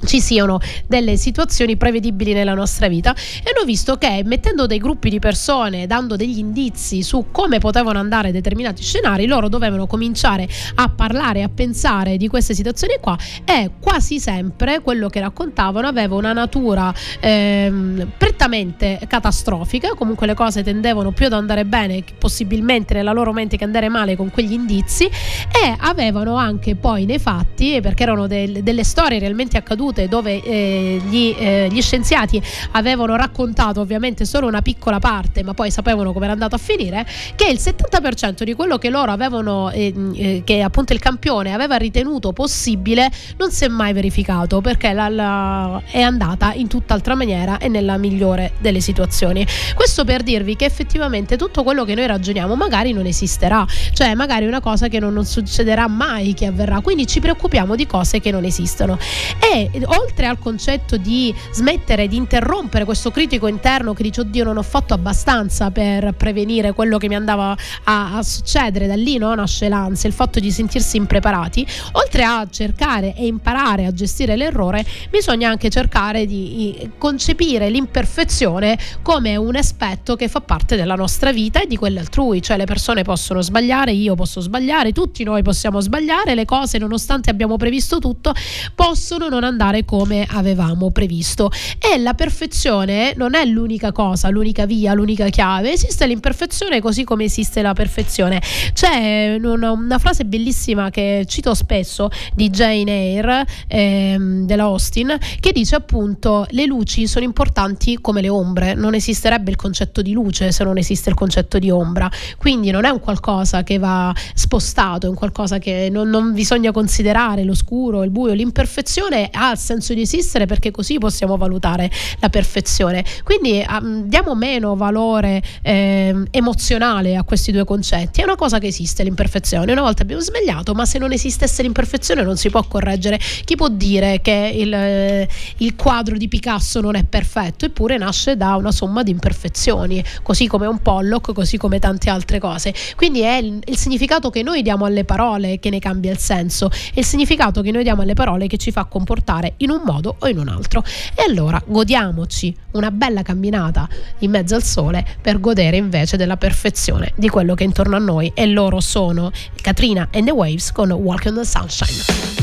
ci 0.05 0.21
siano 0.21 0.61
delle 0.87 1.17
situazioni 1.17 1.77
prevedibili 1.77 2.33
nella 2.33 2.55
nostra 2.55 2.89
vita. 2.89 3.15
E 3.15 3.53
hanno 3.55 3.65
visto 3.65 3.97
che 3.97 4.23
mettendo 4.25 4.67
dei 4.67 4.79
gruppi 4.79 5.11
di 5.11 5.19
persone, 5.19 5.87
dando 5.87 6.17
degli 6.17 6.39
indizi 6.39 7.03
su 7.03 7.27
come 7.31 7.59
potevano 7.59 7.99
andare 7.99 8.33
determinati 8.33 8.83
scenari, 8.83 9.27
loro 9.27 9.49
dovevano 9.49 9.87
cominciare 9.87 10.49
a 10.77 10.89
parlare, 10.89 11.43
a 11.43 11.49
pensare 11.49 12.17
di 12.17 12.29
queste 12.29 12.55
situazioni 12.55 12.95
qua. 13.01 13.17
E 13.45 13.73
quasi 13.81 14.19
sempre 14.19 14.81
quello 14.81 15.09
che 15.09 15.21
raccontavano 15.21 15.87
aveva 15.87 16.15
una 16.17 16.33
natura 16.33 16.93
ehm, 17.21 18.13
prettamente 18.17 19.01
catastrofica, 19.07 19.95
comunque 19.95 20.27
le 20.27 20.35
cose 20.35 20.63
tendevano 20.63 21.13
più 21.13 21.27
ad 21.27 21.33
andare 21.33 21.65
bene, 21.65 22.05
possibilmente 22.19 22.95
nella 22.95 23.13
loro 23.13 23.33
mente 23.33 23.57
che 23.57 23.65
andare 23.65 23.89
male 23.89 24.17
con 24.17 24.31
quegli 24.31 24.53
indizi. 24.53 25.05
E 25.05 25.75
avevano 25.79 26.37
anche 26.37 26.75
poi 26.75 27.05
nei 27.05 27.19
fatti, 27.19 27.81
perché 27.81 28.03
erano 28.03 28.27
del, 28.27 28.63
delle 28.63 28.85
storie 28.85 29.19
realmente 29.19 29.57
accadute, 29.57 29.90
accadute 29.91 30.09
dove 30.09 30.43
eh, 30.43 31.01
gli, 31.09 31.35
eh, 31.37 31.69
gli, 31.71 31.83
scienziati 31.83 32.41
avevano 32.73 33.17
raccontato 33.17 33.81
ovviamente 33.81 34.25
solo 34.25 34.47
una 34.47 34.63
piccola 34.63 34.99
parte 34.99 35.43
ma 35.43 35.55
poi 35.55 35.71
sapevano 35.71 36.13
come 36.13 36.25
era 36.25 36.33
andato 36.33 36.55
a 36.55 36.59
finire 36.59 37.05
che 37.35 37.49
il 37.49 37.59
70% 37.59 38.43
di 38.45 38.55
quello 38.55 38.79
che 38.79 38.89
loro 38.91 39.11
avevano 39.11 39.71
eh, 39.71 39.93
eh, 40.15 40.43
che 40.45 40.63
appunto 40.63 40.93
il 40.93 40.99
campione 40.99 41.53
aveva 41.53 41.77
ritenuto 41.77 42.33
possibile 42.33 43.11
non 43.37 43.51
si 43.51 43.65
è 43.65 43.69
mai 43.69 43.93
verificato 43.93 44.61
perché 44.61 44.93
la, 44.93 45.09
la, 45.09 45.83
è 45.91 46.01
andata 46.01 46.53
in 46.55 46.69
tutt'altra 46.69 47.15
maniera 47.15 47.59
e 47.59 47.69
nella 47.69 47.97
migliore 47.97 48.53
delle 48.59 48.81
situazioni. 48.81 49.47
Questo 49.75 50.05
per 50.05 50.23
dirvi 50.23 50.57
che 50.57 50.65
effettivamente 50.65 51.37
tutto 51.37 51.63
quello 51.63 51.85
che 51.85 51.95
noi 51.95 52.07
ragioniamo 52.07 52.55
magari 52.55 52.93
non 52.93 53.07
esisterà 53.07 53.67
cioè 53.93 54.15
magari 54.15 54.47
una 54.47 54.61
cosa 54.61 54.89
che 54.89 54.99
non, 55.01 55.13
non 55.13 55.25
succederà 55.25 55.89
mai 55.89 56.35
che 56.35 56.47
avverrà 56.47 56.81
quindi 56.81 57.07
ci 57.07 57.21
preoccupiamo 57.21 57.75
di 57.75 57.87
cose 57.87 58.21
che 58.21 58.31
non 58.31 58.45
esistono. 58.45 58.99
E 59.41 59.71
oltre 59.87 60.27
al 60.27 60.39
concetto 60.39 60.97
di 60.97 61.35
smettere 61.53 62.09
di 62.09 62.17
interrompere 62.17 62.85
questo 62.85 63.11
critico 63.11 63.47
interno 63.47 63.95
che 63.95 64.03
dice 64.03 64.23
oddio 64.23 64.45
non 64.45 64.57
ho 64.57 64.63
fatto 64.63 64.95
abbastanza 64.95 65.71
per 65.71 66.13
prevenire 66.15 66.73
quello 66.73 66.99
che 66.99 67.09
mi 67.09 67.15
andava 67.15 67.57
a, 67.85 68.17
a 68.17 68.23
succedere, 68.23 68.87
da 68.87 68.95
lì 68.95 69.19
no? 69.19 69.35
nasce 69.35 69.69
l'ansia, 69.69 70.09
il 70.09 70.15
fatto 70.15 70.41
di 70.41 70.51
sentirsi 70.51 70.97
impreparati, 70.97 71.67
oltre 71.93 72.25
a 72.25 72.47
cercare 72.51 73.15
e 73.15 73.27
imparare 73.27 73.87
a 73.87 73.93
gestire 73.93 74.37
l'errore, 74.37 74.85
bisogna 75.11 75.49
anche 75.49 75.71
cercare 75.71 76.27
di 76.27 76.91
concepire 76.99 77.71
l'imperfezione 77.71 78.79
come 79.03 79.37
un 79.37 79.57
aspetto 79.57 80.17
che 80.17 80.29
fa 80.29 80.41
parte 80.41 80.77
della 80.77 80.95
nostra 80.95 81.33
vita 81.33 81.61
e 81.61 81.67
di 81.67 81.77
quella 81.77 82.01
altrui, 82.01 82.43
cioè 82.43 82.57
le 82.57 82.65
persone 82.65 83.03
possono 83.03 83.41
sbagliare, 83.41 83.93
io 83.93 84.15
posso 84.15 84.41
sbagliare, 84.41 84.93
tutti 84.93 85.25
noi 85.25 85.43
possiamo 85.43 85.81
sbagliare, 85.81 86.35
le 86.35 86.45
cose 86.45 86.79
nonostante 86.79 87.31
abbiamo 87.31 87.57
previsto 87.57 87.99
tutto 87.99 88.35
possono 88.75 89.29
non 89.29 89.45
andare 89.45 89.70
andare 89.71 89.85
come 89.85 90.27
avevamo 90.29 90.91
previsto. 90.91 91.51
E 91.79 91.99
la 91.99 92.15
perfezione 92.15 93.15
non 93.17 93.35
è 93.35 93.45
l'unica 93.45 93.93
cosa, 93.93 94.29
l'unica 94.29 94.67
via, 94.67 94.93
l'unica 94.93 95.29
chiave, 95.29 95.73
esiste 95.73 96.07
l'imperfezione 96.07 96.81
così 96.81 97.05
come 97.05 97.25
esiste 97.25 97.63
la 97.63 97.73
perfezione. 97.73 98.43
C'è 98.73 99.39
una, 99.41 99.71
una 99.71 99.99
frase 99.99 100.25
bellissima 100.25 100.91
che 100.91 101.25
cito 101.27 101.55
spesso 101.55 102.11
di 102.35 102.51
Jane 102.51 102.91
Eyre 102.91 103.47
ehm, 103.69 104.45
della 104.47 104.65
Austin 104.65 105.17
che 105.39 105.53
dice 105.53 105.77
appunto 105.77 106.47
le 106.51 106.67
luci 106.67 107.07
sono 107.07 107.25
importanti 107.25 107.99
come 108.01 108.21
le 108.21 108.29
ombre, 108.29 108.75
non 108.75 108.95
esisterebbe 108.95 109.51
il 109.51 109.57
concetto 109.57 110.03
di 110.03 110.13
luce 110.13 110.53
se 110.53 110.65
non 110.65 110.77
esiste 110.79 111.09
il 111.09 111.15
concetto 111.15 111.59
di 111.59 111.71
ombra, 111.71 112.11
quindi 112.37 112.71
non 112.71 112.85
è 112.85 112.89
un 112.91 113.01
qualcosa 113.01 113.63
che 113.63 113.79
va 113.79 114.13
spostato, 114.35 115.07
è 115.07 115.09
un 115.09 115.15
qualcosa 115.15 115.59
che 115.59 115.89
non, 115.91 116.09
non 116.09 116.33
bisogna 116.33 116.73
considerare 116.73 117.45
l'oscuro, 117.45 118.03
il 118.03 118.11
buio, 118.11 118.33
l'imperfezione 118.33 119.31
ha 119.33 119.50
senso 119.59 119.95
di 119.95 120.03
esistere 120.03 120.47
perché 120.47 120.71
così 120.71 120.99
possiamo 120.99 121.37
valutare 121.37 121.91
la 122.19 122.29
perfezione. 122.29 123.05
Quindi 123.25 123.65
um, 123.69 124.03
diamo 124.03 124.35
meno 124.35 124.77
valore 124.77 125.43
eh, 125.63 126.15
emozionale 126.31 127.17
a 127.17 127.23
questi 127.25 127.53
due 127.53 127.65
concetti. 127.65 128.21
È 128.21 128.25
una 128.25 128.37
cosa 128.37 128.59
che 128.59 128.67
esiste 128.67 129.03
l'imperfezione. 129.03 129.73
Una 129.73 129.83
volta 129.83 130.03
abbiamo 130.03 130.23
sbagliato, 130.23 130.75
ma 130.75 130.85
se 130.85 130.99
non 130.99 131.13
esistesse 131.13 131.63
l'imperfezione 131.63 132.23
non 132.23 132.37
si 132.37 132.51
può 132.51 132.63
correggere. 132.65 133.19
Chi 133.45 133.57
può 133.57 133.69
dire 133.69 134.21
che 134.21 134.53
il, 134.55 134.73
eh, 134.73 135.29
il 135.59 135.75
quadro 135.77 136.17
di 136.17 136.29
Picasso 136.29 136.81
non 136.81 136.95
è 136.95 137.05
perfetto? 137.05 137.65
Eppure 137.65 137.99
nasce 137.99 138.37
da 138.37 138.57
una 138.57 138.73
somma 138.73 139.03
di 139.03 139.11
imperfezioni, 139.11 140.03
così 140.23 140.47
come 140.47 140.67
un 140.67 140.79
Pollock, 140.83 141.33
così 141.33 141.57
come 141.57 141.79
tante 141.79 142.11
altre 142.11 142.39
cose. 142.39 142.75
Quindi 142.97 143.21
è 143.21 143.37
il, 143.37 143.61
il 143.65 143.77
significato 143.77 144.31
che 144.31 144.43
noi 144.43 144.63
diamo 144.63 144.85
alle 144.85 145.05
parole 145.05 145.59
che 145.59 145.71
ne 145.71 145.79
cambia 145.79 146.11
il 146.11 146.19
senso, 146.19 146.71
è 146.71 146.99
il 146.99 147.05
significato 147.05 147.63
che 147.63 147.71
noi 147.71 147.83
diamo 147.83 148.03
alle 148.03 148.15
parole 148.15 148.47
che 148.47 148.57
ci 148.57 148.71
fa 148.71 148.85
comportare 148.85 149.40
in 149.59 149.71
un 149.71 149.83
modo 149.85 150.17
o 150.19 150.29
in 150.29 150.39
un 150.39 150.49
altro. 150.49 150.83
E 151.15 151.23
allora 151.29 151.61
godiamoci 151.65 152.55
una 152.73 152.91
bella 152.91 153.23
camminata 153.23 153.89
in 154.19 154.31
mezzo 154.31 154.55
al 154.55 154.63
sole 154.63 155.05
per 155.21 155.41
godere 155.41 155.77
invece 155.77 156.17
della 156.17 156.37
perfezione 156.37 157.13
di 157.17 157.29
quello 157.29 157.55
che 157.55 157.65
è 157.65 157.67
intorno 157.67 157.97
a 157.97 158.01
noi 158.01 158.31
e 158.35 158.47
loro 158.47 158.81
sono 158.81 159.31
Katrina 159.61 160.09
and 160.13 160.27
the 160.27 160.33
Waves 160.33 160.73
con 160.73 160.91
Walk 160.91 161.27
on 161.27 161.35
the 161.35 161.45
Sunshine. 161.45 162.40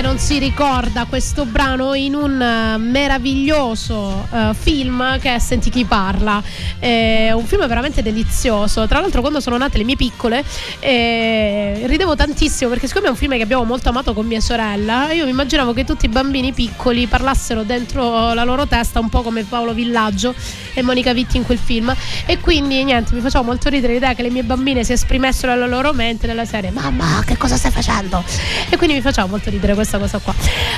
Che 0.00 0.06
non 0.06 0.18
si 0.18 0.38
ricorda 0.38 1.04
questo 1.04 1.44
brano 1.44 1.92
in 1.92 2.14
un 2.14 2.40
eh, 2.40 2.78
meraviglioso 2.78 4.26
uh, 4.30 4.54
film 4.54 5.18
che 5.18 5.34
è 5.34 5.38
Senti 5.38 5.68
chi 5.68 5.84
parla? 5.84 6.42
È 6.78 7.32
un 7.32 7.44
film 7.44 7.66
veramente 7.66 8.00
delizioso. 8.00 8.86
Tra 8.86 9.00
l'altro, 9.00 9.20
quando 9.20 9.40
sono 9.40 9.58
nate 9.58 9.76
le 9.76 9.84
mie 9.84 9.96
piccole, 9.96 10.42
eh, 10.78 11.82
ridevo 11.84 12.16
tantissimo 12.16 12.70
perché, 12.70 12.86
siccome 12.86 13.08
è 13.08 13.10
un 13.10 13.16
film 13.16 13.36
che 13.36 13.42
abbiamo 13.42 13.64
molto 13.64 13.90
amato 13.90 14.14
con 14.14 14.24
mia 14.24 14.40
sorella, 14.40 15.12
io 15.12 15.24
mi 15.24 15.30
immaginavo 15.30 15.74
che 15.74 15.84
tutti 15.84 16.06
i 16.06 16.08
bambini 16.08 16.52
piccoli 16.52 17.06
parlassero 17.06 17.62
dentro 17.62 18.32
la 18.32 18.44
loro 18.44 18.66
testa 18.66 19.00
un 19.00 19.10
po' 19.10 19.20
come 19.20 19.44
Paolo 19.44 19.74
Villaggio 19.74 20.34
e 20.72 20.80
Monica 20.80 21.12
Vitti 21.12 21.36
in 21.36 21.44
quel 21.44 21.58
film. 21.58 21.94
E 22.24 22.38
quindi 22.38 22.82
niente, 22.84 23.14
mi 23.14 23.20
faceva 23.20 23.44
molto 23.44 23.68
ridere 23.68 23.92
l'idea 23.92 24.14
che 24.14 24.22
le 24.22 24.30
mie 24.30 24.44
bambine 24.44 24.82
si 24.82 24.92
esprimessero 24.92 25.52
nella 25.52 25.66
loro 25.66 25.92
mente 25.92 26.26
nella 26.26 26.46
serie: 26.46 26.70
Mamma, 26.70 27.22
che 27.26 27.36
cosa 27.36 27.56
stai 27.56 27.70
facendo? 27.70 28.24
E 28.70 28.76
quindi 28.78 28.94
mi 28.94 29.02
faceva 29.02 29.26
molto 29.26 29.50
ridere 29.50 29.74
questa 29.90 29.98
cosa 29.98 30.18
qua. 30.18 30.34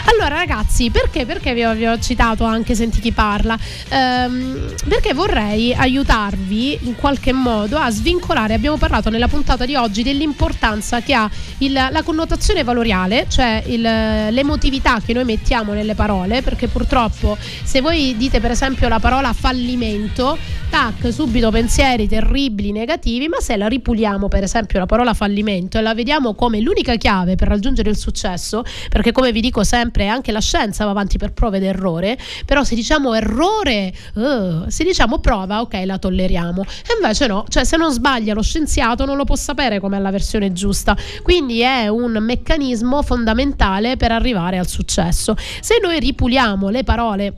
Allora, 0.06 0.36
ragazzi, 0.36 0.90
perché? 0.90 1.26
Perché 1.26 1.52
vi 1.52 1.64
ho, 1.64 1.74
vi 1.74 1.86
ho 1.86 1.98
citato 1.98 2.44
anche 2.44 2.74
Senti 2.74 3.00
chi 3.00 3.12
parla? 3.12 3.58
Ehm, 3.88 4.74
perché 4.88 5.12
vorrei 5.12 5.74
aiutarvi 5.74 6.78
in 6.82 6.96
qualche 6.96 7.32
modo 7.32 7.76
a 7.76 7.90
svincolare. 7.90 8.54
Abbiamo 8.54 8.76
parlato 8.76 9.10
nella 9.10 9.28
puntata 9.28 9.66
di 9.66 9.74
oggi 9.74 10.02
dell'importanza 10.02 11.00
che 11.00 11.14
ha 11.14 11.28
il, 11.58 11.72
la 11.72 12.02
connotazione 12.02 12.64
valoriale, 12.64 13.26
cioè 13.28 13.62
il, 13.66 13.80
l'emotività 13.80 15.00
che 15.04 15.12
noi 15.12 15.24
mettiamo 15.24 15.72
nelle 15.72 15.94
parole, 15.94 16.42
perché 16.42 16.68
purtroppo 16.68 17.36
se 17.62 17.80
voi 17.80 18.16
dite 18.16 18.40
per 18.40 18.52
esempio 18.52 18.88
la 18.88 18.98
parola 18.98 19.32
fallimento, 19.32 20.38
tac, 20.70 21.12
subito 21.12 21.50
pensieri 21.50 22.08
terribili, 22.08 22.72
negativi, 22.72 23.28
ma 23.28 23.40
se 23.40 23.56
la 23.56 23.66
ripuliamo 23.66 24.28
per 24.28 24.44
esempio 24.44 24.78
la 24.78 24.86
parola 24.86 25.12
fallimento 25.12 25.78
e 25.78 25.82
la 25.82 25.94
vediamo 25.94 26.34
come 26.34 26.60
l'unica 26.60 26.96
chiave 26.96 27.34
per 27.34 27.48
raggiungere 27.48 27.90
il 27.90 27.96
successo, 27.96 28.64
perché 28.92 29.10
come 29.10 29.32
vi 29.32 29.40
dico 29.40 29.64
sempre 29.64 30.06
anche 30.06 30.32
la 30.32 30.40
scienza 30.40 30.84
va 30.84 30.90
avanti 30.90 31.16
per 31.16 31.32
prove 31.32 31.56
ed 31.56 31.62
errore, 31.64 32.18
però 32.44 32.62
se 32.62 32.74
diciamo 32.74 33.14
errore, 33.14 33.90
uh, 34.14 34.68
se 34.68 34.84
diciamo 34.84 35.18
prova, 35.18 35.62
ok, 35.62 35.80
la 35.86 35.96
tolleriamo. 35.96 36.62
E 36.62 36.94
invece 37.00 37.26
no, 37.26 37.46
cioè 37.48 37.64
se 37.64 37.78
non 37.78 37.90
sbaglia 37.90 38.34
lo 38.34 38.42
scienziato 38.42 39.06
non 39.06 39.16
lo 39.16 39.24
può 39.24 39.34
sapere 39.34 39.80
com'è 39.80 39.98
la 39.98 40.10
versione 40.10 40.52
giusta. 40.52 40.94
Quindi 41.22 41.60
è 41.60 41.88
un 41.88 42.18
meccanismo 42.20 43.02
fondamentale 43.02 43.96
per 43.96 44.12
arrivare 44.12 44.58
al 44.58 44.68
successo. 44.68 45.34
Se 45.38 45.78
noi 45.82 45.98
ripuliamo 45.98 46.68
le 46.68 46.84
parole 46.84 47.34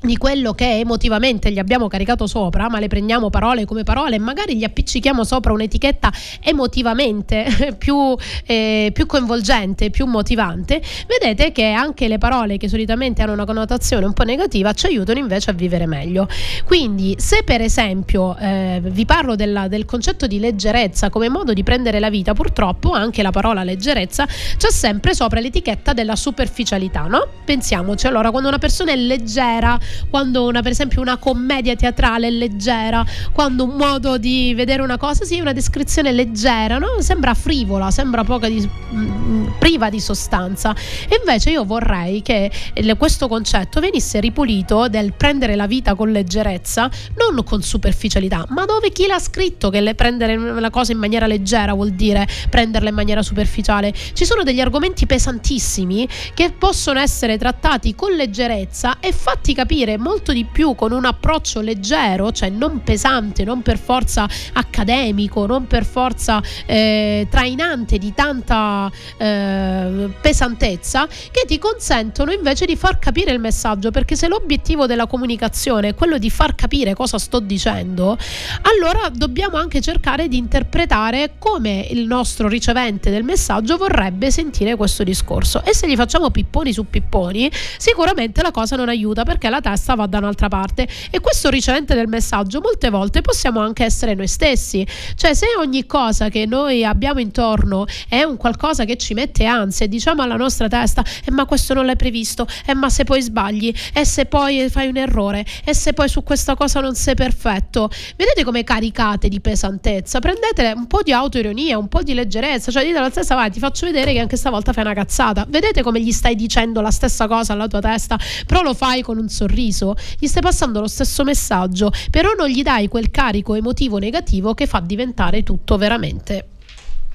di 0.00 0.16
quello 0.16 0.52
che 0.52 0.78
emotivamente 0.78 1.50
gli 1.52 1.58
abbiamo 1.58 1.88
caricato 1.88 2.26
sopra, 2.26 2.68
ma 2.68 2.78
le 2.78 2.88
prendiamo 2.88 3.28
parole 3.28 3.64
come 3.64 3.82
parole 3.82 4.16
e 4.16 4.18
magari 4.18 4.56
gli 4.56 4.64
appiccichiamo 4.64 5.24
sopra 5.24 5.52
un'etichetta 5.52 6.10
emotivamente 6.42 7.74
più, 7.78 8.16
eh, 8.46 8.90
più, 8.92 9.06
coinvolgente, 9.06 9.90
più 9.90 10.06
motivante, 10.06 10.80
vedete 11.06 11.52
che 11.52 11.70
anche 11.70 12.08
le 12.08 12.18
parole 12.18 12.56
che 12.56 12.68
solitamente 12.68 13.22
hanno 13.22 13.32
una 13.32 13.44
connotazione 13.44 14.06
un 14.06 14.12
po' 14.12 14.24
negativa 14.24 14.72
ci 14.72 14.86
aiutano 14.86 15.18
invece 15.18 15.50
a 15.50 15.52
vivere 15.52 15.86
meglio. 15.86 16.28
Quindi 16.64 17.16
se 17.18 17.42
per 17.44 17.60
esempio 17.60 18.36
eh, 18.38 18.80
vi 18.82 19.04
parlo 19.04 19.36
della, 19.36 19.68
del 19.68 19.84
concetto 19.84 20.26
di 20.26 20.38
leggerezza 20.38 21.10
come 21.10 21.28
modo 21.28 21.52
di 21.52 21.62
prendere 21.62 22.00
la 22.00 22.10
vita, 22.10 22.32
purtroppo 22.32 22.92
anche 22.92 23.22
la 23.22 23.30
parola 23.30 23.62
leggerezza 23.64 24.26
c'è 24.56 24.70
sempre 24.70 25.14
sopra 25.14 25.40
l'etichetta 25.40 25.92
della 25.92 26.16
superficialità, 26.16 27.02
no? 27.02 27.26
Pensiamoci, 27.44 28.06
allora 28.06 28.30
quando 28.30 28.48
una 28.48 28.58
persona 28.58 28.92
è 28.92 28.96
leggera, 28.96 29.78
quando 30.08 30.46
una, 30.46 30.62
per 30.62 30.72
esempio 30.72 31.00
una 31.00 31.16
commedia 31.16 31.74
teatrale 31.76 32.28
è 32.28 32.30
leggera, 32.30 33.04
quando 33.32 33.64
un 33.64 33.76
modo 33.76 34.18
di 34.18 34.52
vedere 34.54 34.82
una 34.82 34.96
cosa, 34.96 35.24
sì, 35.24 35.40
una 35.40 35.52
descrizione 35.52 36.12
leggera, 36.12 36.78
no? 36.78 37.00
sembra 37.00 37.34
frivola, 37.34 37.90
sembra 37.90 38.24
poca 38.24 38.48
di, 38.48 38.60
mh, 38.60 38.98
mm, 38.98 39.46
priva 39.58 39.90
di 39.90 40.00
sostanza. 40.00 40.74
E 41.08 41.18
invece 41.18 41.50
io 41.50 41.64
vorrei 41.64 42.22
che 42.22 42.50
questo 42.96 43.28
concetto 43.28 43.80
venisse 43.80 44.20
ripulito 44.20 44.88
del 44.88 45.12
prendere 45.14 45.56
la 45.56 45.66
vita 45.66 45.94
con 45.94 46.10
leggerezza, 46.10 46.90
non 47.16 47.42
con 47.44 47.62
superficialità, 47.62 48.44
ma 48.48 48.64
dove 48.64 48.90
chi 48.90 49.06
l'ha 49.06 49.18
scritto 49.18 49.70
che 49.70 49.94
prendere 49.94 50.36
la 50.36 50.70
cosa 50.70 50.92
in 50.92 50.98
maniera 50.98 51.26
leggera 51.26 51.72
vuol 51.72 51.90
dire 51.90 52.26
prenderla 52.48 52.88
in 52.90 52.94
maniera 52.94 53.22
superficiale. 53.22 53.92
Ci 53.92 54.24
sono 54.24 54.42
degli 54.42 54.60
argomenti 54.60 55.06
pesantissimi 55.06 56.08
che 56.34 56.50
possono 56.50 56.98
essere 57.00 57.38
trattati 57.38 57.94
con 57.94 58.12
leggerezza 58.12 58.98
e 59.00 59.12
fatti 59.12 59.54
capire 59.54 59.79
capire 59.80 59.96
molto 59.96 60.32
di 60.32 60.44
più 60.44 60.74
con 60.74 60.92
un 60.92 61.06
approccio 61.06 61.60
leggero, 61.60 62.32
cioè 62.32 62.50
non 62.50 62.82
pesante, 62.82 63.44
non 63.44 63.62
per 63.62 63.78
forza 63.78 64.28
accademico, 64.52 65.46
non 65.46 65.66
per 65.66 65.86
forza 65.86 66.42
eh, 66.66 67.26
trainante 67.30 67.96
di 67.96 68.12
tanta 68.12 68.90
eh, 69.16 70.10
pesantezza, 70.20 71.06
che 71.06 71.44
ti 71.46 71.58
consentono 71.58 72.32
invece 72.32 72.66
di 72.66 72.76
far 72.76 72.98
capire 72.98 73.32
il 73.32 73.40
messaggio, 73.40 73.90
perché 73.90 74.16
se 74.16 74.28
l'obiettivo 74.28 74.86
della 74.86 75.06
comunicazione 75.06 75.88
è 75.88 75.94
quello 75.94 76.18
di 76.18 76.28
far 76.28 76.54
capire 76.54 76.94
cosa 76.94 77.18
sto 77.18 77.40
dicendo, 77.40 78.18
allora 78.62 79.08
dobbiamo 79.10 79.56
anche 79.56 79.80
cercare 79.80 80.28
di 80.28 80.36
interpretare 80.36 81.36
come 81.38 81.86
il 81.90 82.04
nostro 82.04 82.48
ricevente 82.48 83.10
del 83.10 83.24
messaggio 83.24 83.78
vorrebbe 83.78 84.30
sentire 84.30 84.76
questo 84.76 85.04
discorso. 85.04 85.64
E 85.64 85.74
se 85.74 85.88
gli 85.88 85.96
facciamo 85.96 86.30
pipponi 86.30 86.72
su 86.72 86.88
pipponi, 86.88 87.50
sicuramente 87.78 88.42
la 88.42 88.50
cosa 88.50 88.76
non 88.76 88.90
aiuta 88.90 89.22
perché 89.22 89.48
la 89.48 89.60
testa 89.70 89.94
va 89.94 90.06
da 90.06 90.18
un'altra 90.18 90.48
parte. 90.48 90.88
E 91.10 91.20
questo 91.20 91.48
ricevente 91.48 91.94
del 91.94 92.08
messaggio 92.08 92.60
molte 92.60 92.90
volte 92.90 93.20
possiamo 93.20 93.60
anche 93.60 93.84
essere 93.84 94.14
noi 94.14 94.28
stessi. 94.28 94.86
Cioè 95.14 95.34
se 95.34 95.46
ogni 95.58 95.86
cosa 95.86 96.28
che 96.28 96.46
noi 96.46 96.84
abbiamo 96.84 97.20
intorno 97.20 97.86
è 98.08 98.22
un 98.22 98.36
qualcosa 98.36 98.84
che 98.84 98.96
ci 98.96 99.14
mette 99.14 99.44
ansia 99.44 99.86
e 99.86 99.88
diciamo 99.88 100.22
alla 100.22 100.36
nostra 100.36 100.68
testa 100.68 101.04
eh, 101.24 101.30
ma 101.30 101.44
questo 101.44 101.74
non 101.74 101.86
l'hai 101.86 101.96
previsto 101.96 102.46
eh, 102.66 102.74
ma 102.74 102.90
se 102.90 103.04
poi 103.04 103.22
sbagli 103.22 103.72
e 103.92 104.04
se 104.04 104.26
poi 104.26 104.68
fai 104.68 104.88
un 104.88 104.96
errore 104.96 105.44
e 105.64 105.74
se 105.74 105.92
poi 105.92 106.08
su 106.08 106.22
questa 106.22 106.54
cosa 106.54 106.80
non 106.80 106.94
sei 106.94 107.14
perfetto. 107.14 107.90
Vedete 108.16 108.44
come 108.44 108.64
caricate 108.64 109.28
di 109.28 109.40
pesantezza? 109.40 110.18
Prendete 110.18 110.72
un 110.74 110.86
po' 110.86 111.02
di 111.02 111.12
autoironia 111.12 111.78
un 111.78 111.88
po' 111.88 112.02
di 112.02 112.14
leggerezza 112.14 112.70
cioè 112.70 112.84
dite 112.84 112.98
alla 112.98 113.10
stessa 113.10 113.34
vai 113.34 113.50
ti 113.50 113.58
faccio 113.58 113.86
vedere 113.86 114.12
che 114.12 114.18
anche 114.18 114.36
stavolta 114.36 114.72
fai 114.72 114.84
una 114.84 114.94
cazzata. 114.94 115.46
Vedete 115.48 115.82
come 115.82 116.00
gli 116.00 116.12
stai 116.12 116.34
dicendo 116.34 116.80
la 116.80 116.90
stessa 116.90 117.26
cosa 117.26 117.52
alla 117.52 117.68
tua 117.68 117.80
testa 117.80 118.18
però 118.46 118.62
lo 118.62 118.74
fai 118.74 119.02
con 119.02 119.18
un 119.18 119.28
sorriso 119.28 119.59
sorriso, 119.60 119.94
gli 120.18 120.26
stai 120.26 120.42
passando 120.42 120.80
lo 120.80 120.88
stesso 120.88 121.22
messaggio, 121.22 121.92
però 122.10 122.32
non 122.36 122.48
gli 122.48 122.62
dai 122.62 122.88
quel 122.88 123.10
carico 123.10 123.54
emotivo 123.54 123.98
negativo 123.98 124.54
che 124.54 124.66
fa 124.66 124.80
diventare 124.80 125.42
tutto 125.42 125.76
veramente 125.76 126.46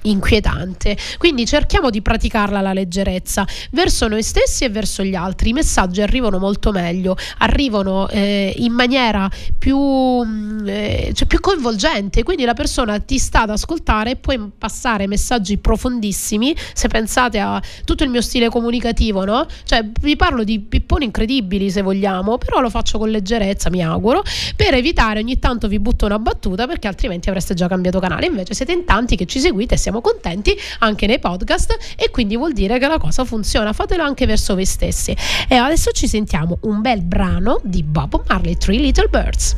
inquietante. 0.02 0.96
Quindi 1.18 1.46
cerchiamo 1.46 1.90
di 1.90 2.02
praticarla 2.02 2.60
la 2.60 2.72
leggerezza 2.72 3.46
verso 3.72 4.08
noi 4.08 4.22
stessi 4.22 4.64
e 4.64 4.68
verso 4.68 5.02
gli 5.02 5.14
altri. 5.14 5.50
I 5.50 5.52
messaggi 5.52 6.02
arrivano 6.02 6.38
molto 6.38 6.72
meglio, 6.72 7.16
arrivano 7.38 8.08
eh, 8.08 8.54
in 8.58 8.72
maniera 8.72 9.28
più, 9.58 9.78
mm, 9.78 10.68
eh, 10.68 11.10
cioè 11.14 11.26
più 11.26 11.40
coinvolgente, 11.40 12.22
quindi 12.22 12.44
la 12.44 12.54
persona 12.54 12.98
ti 13.00 13.18
sta 13.18 13.42
ad 13.42 13.50
ascoltare 13.50 14.12
e 14.12 14.16
puoi 14.16 14.50
passare 14.56 15.06
messaggi 15.06 15.58
profondissimi. 15.58 16.54
Se 16.72 16.88
pensate 16.88 17.38
a 17.38 17.60
tutto 17.84 18.04
il 18.04 18.10
mio 18.10 18.20
stile 18.20 18.48
comunicativo, 18.48 19.24
no? 19.24 19.46
Cioè 19.64 19.84
vi 20.00 20.16
parlo 20.16 20.44
di 20.44 20.60
pipponi 20.60 21.04
incredibili 21.04 21.70
se 21.70 21.82
vogliamo, 21.82 22.38
però 22.38 22.60
lo 22.60 22.70
faccio 22.70 22.98
con 22.98 23.10
leggerezza, 23.10 23.70
mi 23.70 23.82
auguro, 23.82 24.22
per 24.54 24.74
evitare 24.74 25.20
ogni 25.20 25.38
tanto 25.38 25.68
vi 25.68 25.78
butto 25.78 26.06
una 26.06 26.18
battuta 26.18 26.66
perché 26.66 26.86
altrimenti 26.86 27.28
avreste 27.28 27.54
già 27.54 27.68
cambiato 27.68 27.98
canale. 27.98 28.26
Invece 28.26 28.54
siete 28.54 28.72
in 28.72 28.84
tanti 28.84 29.16
che 29.16 29.26
ci 29.26 29.40
seguite 29.40 29.74
e 29.74 29.78
siamo 29.86 30.00
contenti 30.00 30.52
anche 30.80 31.06
nei 31.06 31.20
podcast 31.20 31.94
e 31.96 32.10
quindi 32.10 32.36
vuol 32.36 32.52
dire 32.52 32.80
che 32.80 32.88
la 32.88 32.98
cosa 32.98 33.24
funziona. 33.24 33.72
Fatelo 33.72 34.02
anche 34.02 34.26
verso 34.26 34.54
voi 34.54 34.64
stessi. 34.64 35.16
E 35.48 35.54
adesso 35.54 35.92
ci 35.92 36.08
sentiamo 36.08 36.58
un 36.62 36.80
bel 36.80 37.02
brano 37.02 37.60
di 37.62 37.84
Bob 37.84 38.24
Marley, 38.26 38.56
Three 38.56 38.78
Little 38.78 39.06
Birds. 39.06 39.56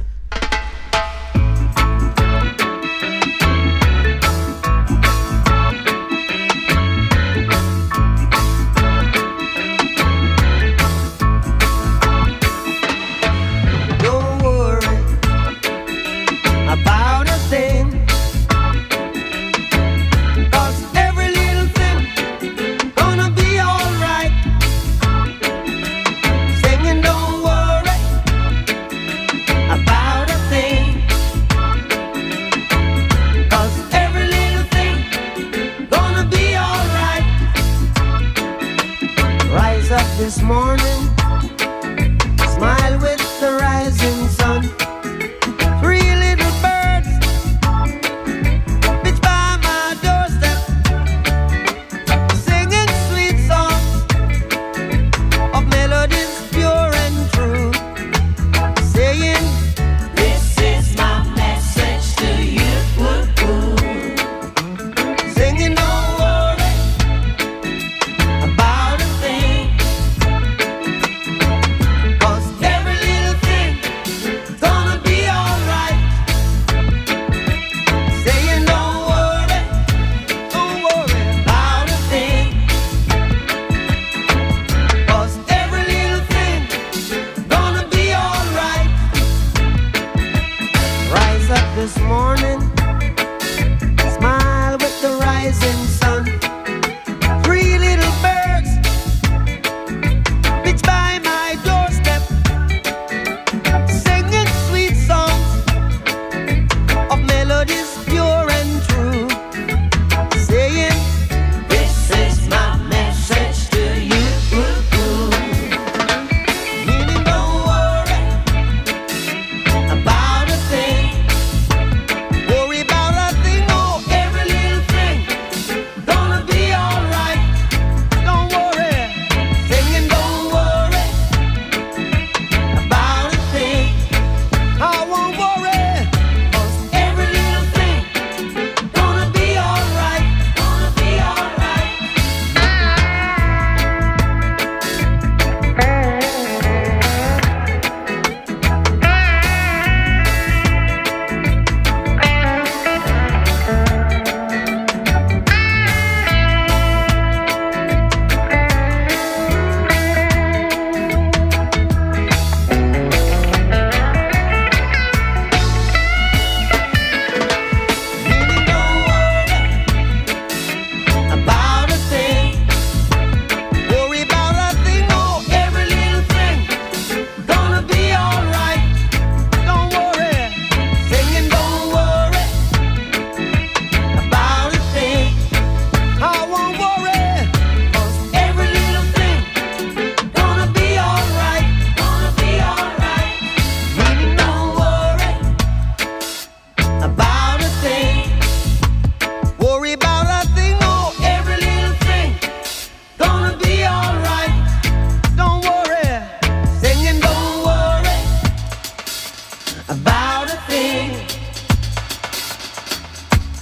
About 209.89 210.53
a 210.53 210.57
thing. 210.69 211.11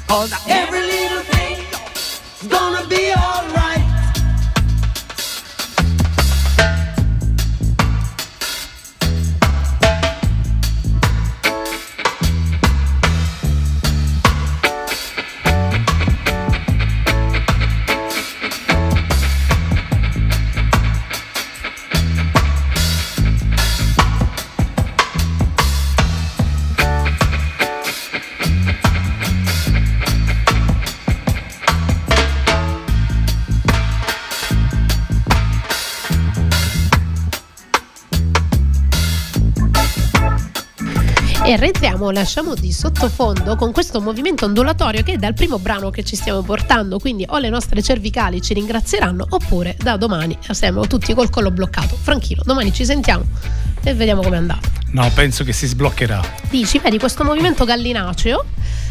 Cause 0.08 0.32
every 0.48 0.80
little 0.80 1.20
thing 1.20 1.64
is 1.72 2.48
gonna 2.48 2.86
be 2.88 3.12
alright. 3.12 3.65
E 41.56 41.58
rientriamo, 41.58 42.10
lasciamo 42.10 42.54
di 42.54 42.70
sottofondo 42.70 43.56
con 43.56 43.72
questo 43.72 44.02
movimento 44.02 44.44
ondulatorio 44.44 45.02
che 45.02 45.14
è 45.14 45.16
dal 45.16 45.32
primo 45.32 45.58
brano 45.58 45.88
che 45.88 46.04
ci 46.04 46.14
stiamo 46.14 46.42
portando, 46.42 46.98
quindi 46.98 47.24
o 47.26 47.38
le 47.38 47.48
nostre 47.48 47.80
cervicali 47.80 48.42
ci 48.42 48.52
ringrazieranno 48.52 49.24
oppure 49.26 49.74
da 49.78 49.96
domani 49.96 50.36
siamo 50.50 50.86
tutti 50.86 51.14
col 51.14 51.30
collo 51.30 51.50
bloccato. 51.50 51.96
Franchino, 51.96 52.42
domani 52.44 52.74
ci 52.74 52.84
sentiamo 52.84 53.24
e 53.82 53.94
vediamo 53.94 54.20
com'è 54.20 54.36
andato. 54.36 54.68
No, 54.90 55.10
penso 55.14 55.44
che 55.44 55.54
si 55.54 55.66
sbloccherà. 55.66 56.20
Dici, 56.50 56.78
vedi 56.78 56.98
questo 56.98 57.24
movimento 57.24 57.64
gallinaceo 57.64 58.44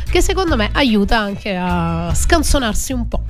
che 0.09 0.22
secondo 0.22 0.55
me 0.55 0.72
aiuta 0.74 1.20
anche 1.20 1.55
a 1.55 2.11
scanzonarsi 2.16 2.93
un 2.93 3.07
po'. 3.07 3.24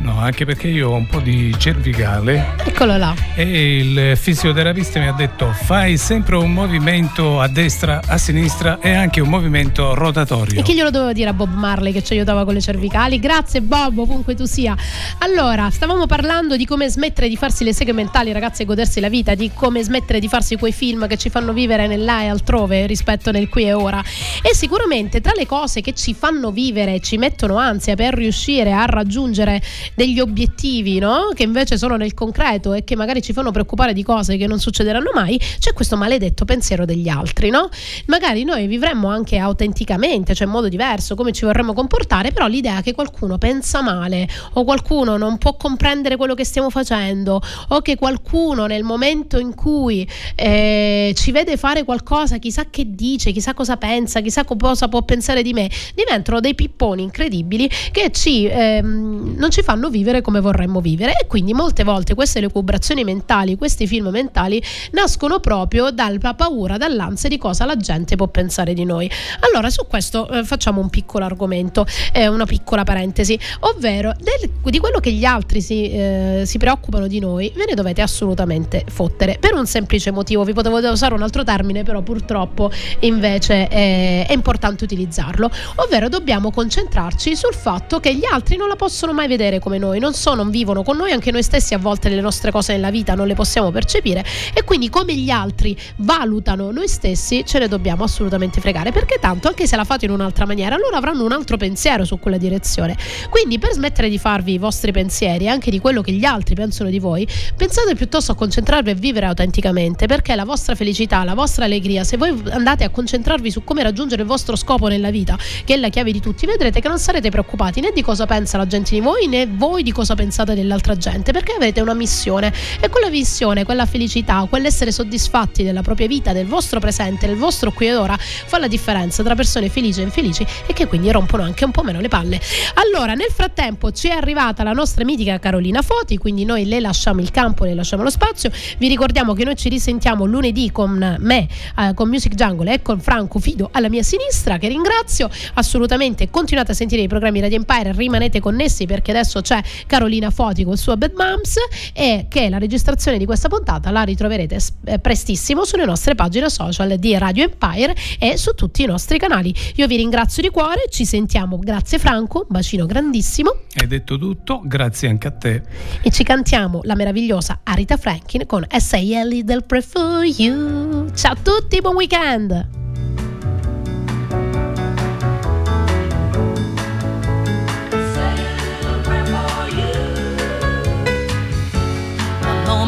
No, 0.00 0.18
anche 0.20 0.44
perché 0.44 0.68
io 0.68 0.90
ho 0.90 0.94
un 0.94 1.06
po' 1.06 1.20
di 1.20 1.54
cervicale 1.58 2.54
Eccolo 2.64 2.96
là. 2.96 3.14
e 3.34 3.78
il 3.78 4.16
fisioterapista 4.16 5.00
mi 5.00 5.08
ha 5.08 5.12
detto 5.12 5.52
fai 5.52 5.96
sempre 5.96 6.36
un 6.36 6.52
movimento 6.52 7.40
a 7.40 7.48
destra, 7.48 8.00
a 8.06 8.16
sinistra 8.16 8.78
e 8.80 8.92
anche 8.94 9.20
un 9.20 9.28
movimento 9.28 9.94
rotatorio. 9.94 10.60
E 10.60 10.62
chi 10.62 10.74
glielo 10.74 10.90
doveva 10.90 11.12
dire 11.12 11.30
a 11.30 11.32
Bob 11.32 11.52
Marley 11.52 11.92
che 11.92 12.02
ci 12.02 12.12
aiutava 12.14 12.44
con 12.44 12.54
le 12.54 12.60
cervicali? 12.60 13.18
Grazie 13.18 13.60
Bob, 13.60 13.98
ovunque 13.98 14.34
tu 14.34 14.44
sia. 14.44 14.76
Allora, 15.18 15.68
stavamo 15.70 16.06
parlando 16.06 16.56
di 16.56 16.64
come 16.64 16.88
smettere 16.88 17.28
di 17.28 17.36
farsi 17.36 17.64
le 17.64 17.72
seghe 17.74 17.92
mentali, 17.92 18.32
ragazzi, 18.32 18.62
e 18.62 18.64
godersi 18.64 19.00
la 19.00 19.08
vita, 19.08 19.34
di 19.34 19.50
come 19.52 19.82
smettere 19.82 20.20
di 20.20 20.28
farsi 20.28 20.56
quei 20.56 20.72
film 20.72 21.06
che 21.08 21.16
ci 21.16 21.28
fanno 21.28 21.52
vivere 21.52 21.86
nell'A 21.86 22.22
e 22.22 22.26
altrove 22.28 22.86
rispetto 22.86 23.30
nel 23.30 23.48
qui 23.48 23.64
e 23.64 23.72
ora. 23.72 24.02
E 24.42 24.54
sicuramente 24.54 25.20
tra 25.20 25.32
le 25.36 25.46
cose 25.46 25.80
che 25.80 25.92
ci 25.92 26.14
fanno 26.14 26.50
vivere, 26.50 27.00
ci 27.00 27.16
mettono 27.16 27.56
ansia 27.56 27.94
per 27.96 28.14
riuscire 28.14 28.72
a 28.72 28.84
raggiungere 28.86 29.60
degli 29.94 30.20
obiettivi, 30.20 30.98
no? 30.98 31.30
Che 31.34 31.42
invece 31.42 31.78
sono 31.78 31.96
nel 31.96 32.14
concreto 32.14 32.72
e 32.72 32.84
che 32.84 32.96
magari 32.96 33.22
ci 33.22 33.32
fanno 33.32 33.50
preoccupare 33.50 33.92
di 33.92 34.02
cose 34.02 34.36
che 34.36 34.46
non 34.46 34.58
succederanno 34.58 35.10
mai, 35.14 35.40
c'è 35.58 35.72
questo 35.72 35.96
maledetto 35.96 36.44
pensiero 36.44 36.84
degli 36.84 37.08
altri, 37.08 37.50
no? 37.50 37.68
Magari 38.06 38.44
noi 38.44 38.66
vivremmo 38.66 39.08
anche 39.08 39.38
autenticamente, 39.38 40.34
cioè 40.34 40.46
in 40.46 40.52
modo 40.52 40.68
diverso, 40.68 41.14
come 41.14 41.32
ci 41.32 41.44
vorremmo 41.44 41.72
comportare, 41.72 42.32
però 42.32 42.46
l'idea 42.46 42.80
che 42.80 42.92
qualcuno 42.92 43.38
pensa 43.38 43.82
male 43.82 44.28
o 44.54 44.64
qualcuno 44.64 45.16
non 45.16 45.38
può 45.38 45.56
comprendere 45.56 46.16
quello 46.16 46.34
che 46.34 46.44
stiamo 46.44 46.70
facendo 46.70 47.40
o 47.68 47.80
che 47.80 47.96
qualcuno 47.96 48.66
nel 48.66 48.82
momento 48.82 49.38
in 49.38 49.54
cui 49.54 50.08
eh, 50.34 51.12
ci 51.14 51.32
vede 51.32 51.56
fare 51.56 51.84
qualcosa, 51.84 52.38
chissà 52.38 52.66
che 52.70 52.84
dice, 52.94 53.32
chissà 53.32 53.54
cosa 53.54 53.76
pensa, 53.76 54.20
chissà 54.20 54.44
cosa 54.44 54.88
può 54.88 55.02
pensare 55.02 55.42
di 55.42 55.52
me, 55.52 55.70
diventano 55.94 56.40
dei 56.40 56.54
pipponi 56.54 57.02
incredibili 57.02 57.70
che 57.92 58.10
ci, 58.10 58.46
ehm, 58.46 59.34
non 59.36 59.50
ci 59.50 59.62
fanno 59.62 59.77
vivere 59.88 60.20
come 60.20 60.40
vorremmo 60.40 60.80
vivere. 60.80 61.12
E 61.18 61.26
quindi 61.26 61.54
molte 61.54 61.84
volte 61.84 62.14
queste 62.14 62.40
lucubrazioni 62.40 63.04
mentali, 63.04 63.56
questi 63.56 63.86
film 63.86 64.08
mentali 64.08 64.62
nascono 64.92 65.38
proprio 65.40 65.90
dalla 65.90 66.34
paura, 66.34 66.76
dall'ansia 66.76 67.28
di 67.28 67.38
cosa 67.38 67.64
la 67.64 67.76
gente 67.76 68.16
può 68.16 68.26
pensare 68.26 68.74
di 68.74 68.84
noi. 68.84 69.10
Allora 69.40 69.70
su 69.70 69.86
questo 69.86 70.28
eh, 70.28 70.44
facciamo 70.44 70.80
un 70.80 70.90
piccolo 70.90 71.24
argomento, 71.24 71.86
eh, 72.12 72.26
una 72.26 72.44
piccola 72.44 72.84
parentesi, 72.84 73.38
ovvero 73.60 74.12
del- 74.18 74.50
di 74.62 74.78
quello 74.78 74.98
che 74.98 75.12
gli 75.12 75.24
altri 75.24 75.60
si, 75.60 75.90
eh, 75.90 76.42
si 76.44 76.58
preoccupano 76.58 77.06
di 77.06 77.20
noi, 77.20 77.52
ve 77.54 77.66
ne 77.68 77.74
dovete 77.74 78.02
assolutamente 78.02 78.84
fottere. 78.88 79.38
Per 79.38 79.54
un 79.54 79.66
semplice 79.66 80.10
motivo, 80.10 80.44
vi 80.44 80.52
potevo 80.52 80.78
usare 80.78 81.14
un 81.14 81.22
altro 81.22 81.44
termine 81.44 81.82
però 81.82 82.02
purtroppo 82.02 82.70
invece 83.00 83.68
è 83.68 84.26
importante 84.30 84.84
utilizzarlo, 84.84 85.50
ovvero 85.76 86.08
dobbiamo 86.08 86.50
concentrarci 86.50 87.36
sul 87.36 87.54
fatto 87.54 88.00
che 88.00 88.14
gli 88.14 88.24
altri 88.24 88.56
non 88.56 88.68
la 88.68 88.76
possono 88.76 89.12
mai 89.12 89.28
vedere 89.28 89.58
come 89.68 89.76
noi, 89.76 89.98
non 89.98 90.14
so, 90.14 90.32
non 90.32 90.48
vivono 90.48 90.82
con 90.82 90.96
noi, 90.96 91.12
anche 91.12 91.30
noi 91.30 91.42
stessi 91.42 91.74
a 91.74 91.78
volte 91.78 92.08
le 92.08 92.22
nostre 92.22 92.50
cose 92.50 92.72
nella 92.72 92.90
vita 92.90 93.14
non 93.14 93.26
le 93.26 93.34
possiamo 93.34 93.70
percepire 93.70 94.24
e 94.54 94.64
quindi 94.64 94.88
come 94.88 95.14
gli 95.14 95.28
altri 95.28 95.76
valutano 95.96 96.70
noi 96.70 96.88
stessi 96.88 97.44
ce 97.44 97.58
ne 97.58 97.68
dobbiamo 97.68 98.02
assolutamente 98.02 98.62
fregare 98.62 98.92
perché 98.92 99.18
tanto 99.20 99.46
anche 99.48 99.66
se 99.66 99.76
la 99.76 99.84
fate 99.84 100.06
in 100.06 100.12
un'altra 100.12 100.46
maniera 100.46 100.78
loro 100.78 100.96
avranno 100.96 101.22
un 101.22 101.32
altro 101.32 101.58
pensiero 101.58 102.06
su 102.06 102.18
quella 102.18 102.38
direzione. 102.38 102.96
Quindi 103.28 103.58
per 103.58 103.72
smettere 103.72 104.08
di 104.08 104.16
farvi 104.16 104.54
i 104.54 104.58
vostri 104.58 104.90
pensieri 104.90 105.50
anche 105.50 105.70
di 105.70 105.80
quello 105.80 106.00
che 106.00 106.12
gli 106.12 106.24
altri 106.24 106.54
pensano 106.54 106.88
di 106.88 106.98
voi, 106.98 107.28
pensate 107.54 107.94
piuttosto 107.94 108.32
a 108.32 108.34
concentrarvi 108.36 108.88
e 108.88 108.94
vivere 108.94 109.26
autenticamente 109.26 110.06
perché 110.06 110.34
la 110.34 110.46
vostra 110.46 110.74
felicità, 110.76 111.24
la 111.24 111.34
vostra 111.34 111.66
allegria, 111.66 112.04
se 112.04 112.16
voi 112.16 112.42
andate 112.52 112.84
a 112.84 112.88
concentrarvi 112.88 113.50
su 113.50 113.64
come 113.64 113.82
raggiungere 113.82 114.22
il 114.22 114.28
vostro 114.28 114.56
scopo 114.56 114.88
nella 114.88 115.10
vita, 115.10 115.36
che 115.66 115.74
è 115.74 115.76
la 115.76 115.90
chiave 115.90 116.10
di 116.10 116.20
tutti, 116.20 116.46
vedrete 116.46 116.80
che 116.80 116.88
non 116.88 116.98
sarete 116.98 117.28
preoccupati 117.28 117.82
né 117.82 117.90
di 117.94 118.00
cosa 118.00 118.24
pensa 118.24 118.56
la 118.56 118.66
gente 118.66 118.94
di 118.94 119.00
voi 119.00 119.26
né 119.26 119.46
voi 119.48 119.82
di 119.82 119.92
cosa 119.92 120.14
pensate 120.14 120.54
dell'altra 120.54 120.96
gente, 120.96 121.32
perché 121.32 121.52
avete 121.52 121.80
una 121.80 121.94
missione 121.94 122.52
e 122.80 122.88
quella 122.88 123.08
missione, 123.08 123.64
quella 123.64 123.86
felicità, 123.86 124.46
quell'essere 124.48 124.92
soddisfatti 124.92 125.62
della 125.62 125.82
propria 125.82 126.06
vita, 126.06 126.32
del 126.32 126.46
vostro 126.46 126.80
presente, 126.80 127.26
del 127.26 127.36
vostro 127.36 127.72
qui 127.72 127.88
ed 127.88 127.96
ora, 127.96 128.16
fa 128.18 128.58
la 128.58 128.68
differenza 128.68 129.22
tra 129.22 129.34
persone 129.34 129.68
felici 129.68 130.00
e 130.00 130.04
infelici 130.04 130.46
e 130.66 130.72
che 130.72 130.86
quindi 130.86 131.10
rompono 131.10 131.42
anche 131.42 131.64
un 131.64 131.70
po' 131.70 131.82
meno 131.82 132.00
le 132.00 132.08
palle. 132.08 132.40
Allora, 132.74 133.14
nel 133.14 133.30
frattempo 133.30 133.90
ci 133.92 134.08
è 134.08 134.12
arrivata 134.12 134.62
la 134.62 134.72
nostra 134.72 135.04
mitica 135.04 135.38
Carolina 135.38 135.82
Foti, 135.82 136.16
quindi 136.16 136.44
noi 136.44 136.66
le 136.66 136.80
lasciamo 136.80 137.20
il 137.20 137.30
campo, 137.30 137.64
le 137.64 137.74
lasciamo 137.74 138.02
lo 138.02 138.10
spazio. 138.10 138.50
Vi 138.78 138.88
ricordiamo 138.88 139.34
che 139.34 139.44
noi 139.44 139.56
ci 139.56 139.68
risentiamo 139.68 140.24
lunedì 140.24 140.70
con 140.70 141.16
me, 141.18 141.48
eh, 141.78 141.94
con 141.94 142.08
Music 142.08 142.34
Jungle 142.34 142.74
e 142.74 142.82
con 142.82 143.00
Franco 143.00 143.38
Fido 143.38 143.68
alla 143.72 143.88
mia 143.88 144.02
sinistra, 144.02 144.58
che 144.58 144.68
ringrazio. 144.68 145.28
Assolutamente 145.54 146.30
continuate 146.30 146.72
a 146.72 146.74
sentire 146.74 147.02
i 147.02 147.08
programmi 147.08 147.40
Radio 147.40 147.56
Empire, 147.56 147.92
rimanete 147.92 148.40
connessi 148.40 148.86
perché 148.86 149.10
adesso 149.10 149.37
c'è 149.40 149.60
Carolina 149.86 150.30
Foti 150.30 150.64
con 150.64 150.72
il 150.74 150.78
suo 150.78 150.96
Bad 150.96 151.12
Moms 151.16 151.56
e 151.92 152.26
che 152.28 152.48
la 152.48 152.58
registrazione 152.58 153.18
di 153.18 153.24
questa 153.24 153.48
puntata 153.48 153.90
la 153.90 154.02
ritroverete 154.02 154.58
eh, 154.84 154.98
prestissimo 154.98 155.64
sulle 155.64 155.84
nostre 155.84 156.14
pagine 156.14 156.48
social 156.48 156.96
di 156.98 157.16
Radio 157.18 157.44
Empire 157.44 157.94
e 158.18 158.36
su 158.36 158.54
tutti 158.54 158.82
i 158.82 158.86
nostri 158.86 159.18
canali. 159.18 159.54
Io 159.76 159.86
vi 159.86 159.96
ringrazio 159.96 160.42
di 160.42 160.50
cuore, 160.50 160.84
ci 160.90 161.04
sentiamo. 161.04 161.58
Grazie 161.58 161.98
Franco, 161.98 162.40
un 162.40 162.46
bacino 162.48 162.86
grandissimo 162.86 163.56
Hai 163.74 163.86
detto 163.86 164.18
tutto, 164.18 164.60
grazie 164.64 165.08
anche 165.08 165.26
a 165.28 165.30
te. 165.32 165.62
e 166.02 166.10
ci 166.10 166.22
cantiamo 166.24 166.80
la 166.84 166.94
meravigliosa 166.94 167.60
Arita 167.64 167.96
Franklin 167.96 168.46
con 168.46 168.66
S.A. 168.70 169.24
Little 169.24 169.62
Pray 169.62 169.82
for 169.82 170.24
You. 170.24 171.10
Ciao 171.14 171.32
a 171.32 171.36
tutti, 171.40 171.80
buon 171.80 171.94
weekend! 171.94 172.87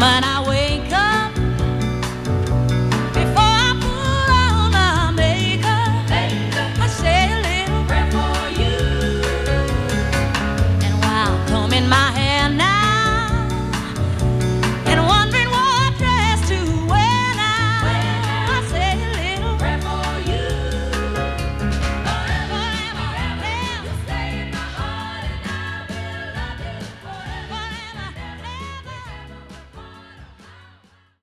woman. 0.01 0.30